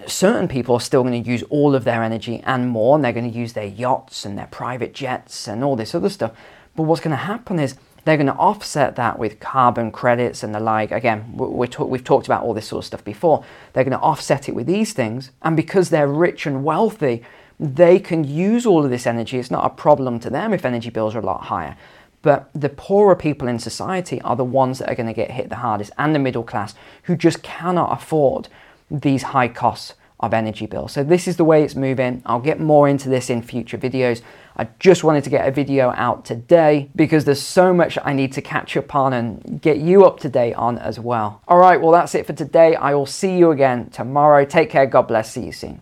certain 0.07 0.47
people 0.47 0.75
are 0.75 0.81
still 0.81 1.03
going 1.03 1.23
to 1.23 1.29
use 1.29 1.43
all 1.43 1.75
of 1.75 1.83
their 1.83 2.03
energy 2.03 2.41
and 2.45 2.69
more 2.69 2.95
and 2.95 3.03
they're 3.03 3.13
going 3.13 3.31
to 3.31 3.37
use 3.37 3.53
their 3.53 3.65
yachts 3.65 4.25
and 4.25 4.37
their 4.37 4.47
private 4.47 4.93
jets 4.93 5.47
and 5.47 5.63
all 5.63 5.75
this 5.75 5.93
other 5.93 6.09
stuff 6.09 6.31
but 6.75 6.83
what's 6.83 7.01
going 7.01 7.11
to 7.11 7.17
happen 7.17 7.59
is 7.59 7.75
they're 8.07 8.15
going 8.15 8.27
to 8.27 8.33
offset 8.35 8.95
that 8.95 9.19
with 9.19 9.41
carbon 9.41 9.91
credits 9.91 10.41
and 10.41 10.55
the 10.55 10.61
like. 10.61 10.91
Again, 10.93 11.33
we 11.35 11.67
we've 11.67 12.03
talked 12.05 12.25
about 12.25 12.43
all 12.43 12.53
this 12.53 12.67
sort 12.67 12.83
of 12.83 12.85
stuff 12.85 13.03
before. 13.03 13.43
They're 13.73 13.83
going 13.83 13.97
to 13.97 13.99
offset 13.99 14.47
it 14.47 14.55
with 14.55 14.65
these 14.65 14.93
things. 14.93 15.31
And 15.41 15.57
because 15.57 15.89
they're 15.89 16.07
rich 16.07 16.45
and 16.45 16.63
wealthy, 16.63 17.23
they 17.59 17.99
can 17.99 18.23
use 18.23 18.65
all 18.65 18.85
of 18.85 18.91
this 18.91 19.05
energy. 19.05 19.39
It's 19.39 19.51
not 19.51 19.65
a 19.65 19.75
problem 19.75 20.21
to 20.21 20.29
them 20.29 20.53
if 20.53 20.63
energy 20.63 20.89
bills 20.89 21.15
are 21.15 21.19
a 21.19 21.25
lot 21.25 21.45
higher. 21.45 21.75
But 22.21 22.49
the 22.53 22.69
poorer 22.69 23.15
people 23.15 23.49
in 23.49 23.59
society 23.59 24.21
are 24.21 24.37
the 24.37 24.45
ones 24.45 24.79
that 24.79 24.89
are 24.89 24.95
going 24.95 25.07
to 25.07 25.13
get 25.13 25.31
hit 25.31 25.49
the 25.49 25.55
hardest, 25.55 25.91
and 25.97 26.15
the 26.15 26.19
middle 26.19 26.43
class 26.43 26.75
who 27.03 27.17
just 27.17 27.43
cannot 27.43 27.91
afford 27.91 28.47
these 28.89 29.23
high 29.23 29.47
costs 29.47 29.93
of 30.19 30.33
energy 30.33 30.65
bills. 30.65 30.93
So 30.93 31.03
this 31.03 31.27
is 31.27 31.37
the 31.37 31.43
way 31.43 31.63
it's 31.63 31.75
moving. 31.75 32.23
I'll 32.25 32.39
get 32.39 32.59
more 32.59 32.87
into 32.87 33.07
this 33.07 33.29
in 33.29 33.41
future 33.41 33.77
videos. 33.77 34.21
I 34.55 34.67
just 34.79 35.03
wanted 35.03 35.23
to 35.25 35.29
get 35.29 35.47
a 35.47 35.51
video 35.51 35.93
out 35.95 36.25
today 36.25 36.89
because 36.95 37.25
there's 37.25 37.41
so 37.41 37.71
much 37.71 37.99
I 38.03 38.13
need 38.13 38.33
to 38.33 38.41
catch 38.41 38.75
up 38.75 38.95
on 38.95 39.13
and 39.13 39.61
get 39.61 39.77
you 39.77 40.05
up 40.05 40.19
to 40.21 40.29
date 40.29 40.55
on 40.55 40.79
as 40.79 40.99
well. 40.99 41.41
All 41.47 41.59
right, 41.59 41.79
well, 41.79 41.91
that's 41.91 42.15
it 42.15 42.25
for 42.25 42.33
today. 42.33 42.75
I 42.75 42.95
will 42.95 43.05
see 43.05 43.37
you 43.37 43.51
again 43.51 43.91
tomorrow. 43.91 44.43
Take 44.45 44.71
care. 44.71 44.87
God 44.87 45.03
bless. 45.03 45.31
See 45.31 45.45
you 45.45 45.51
soon. 45.51 45.81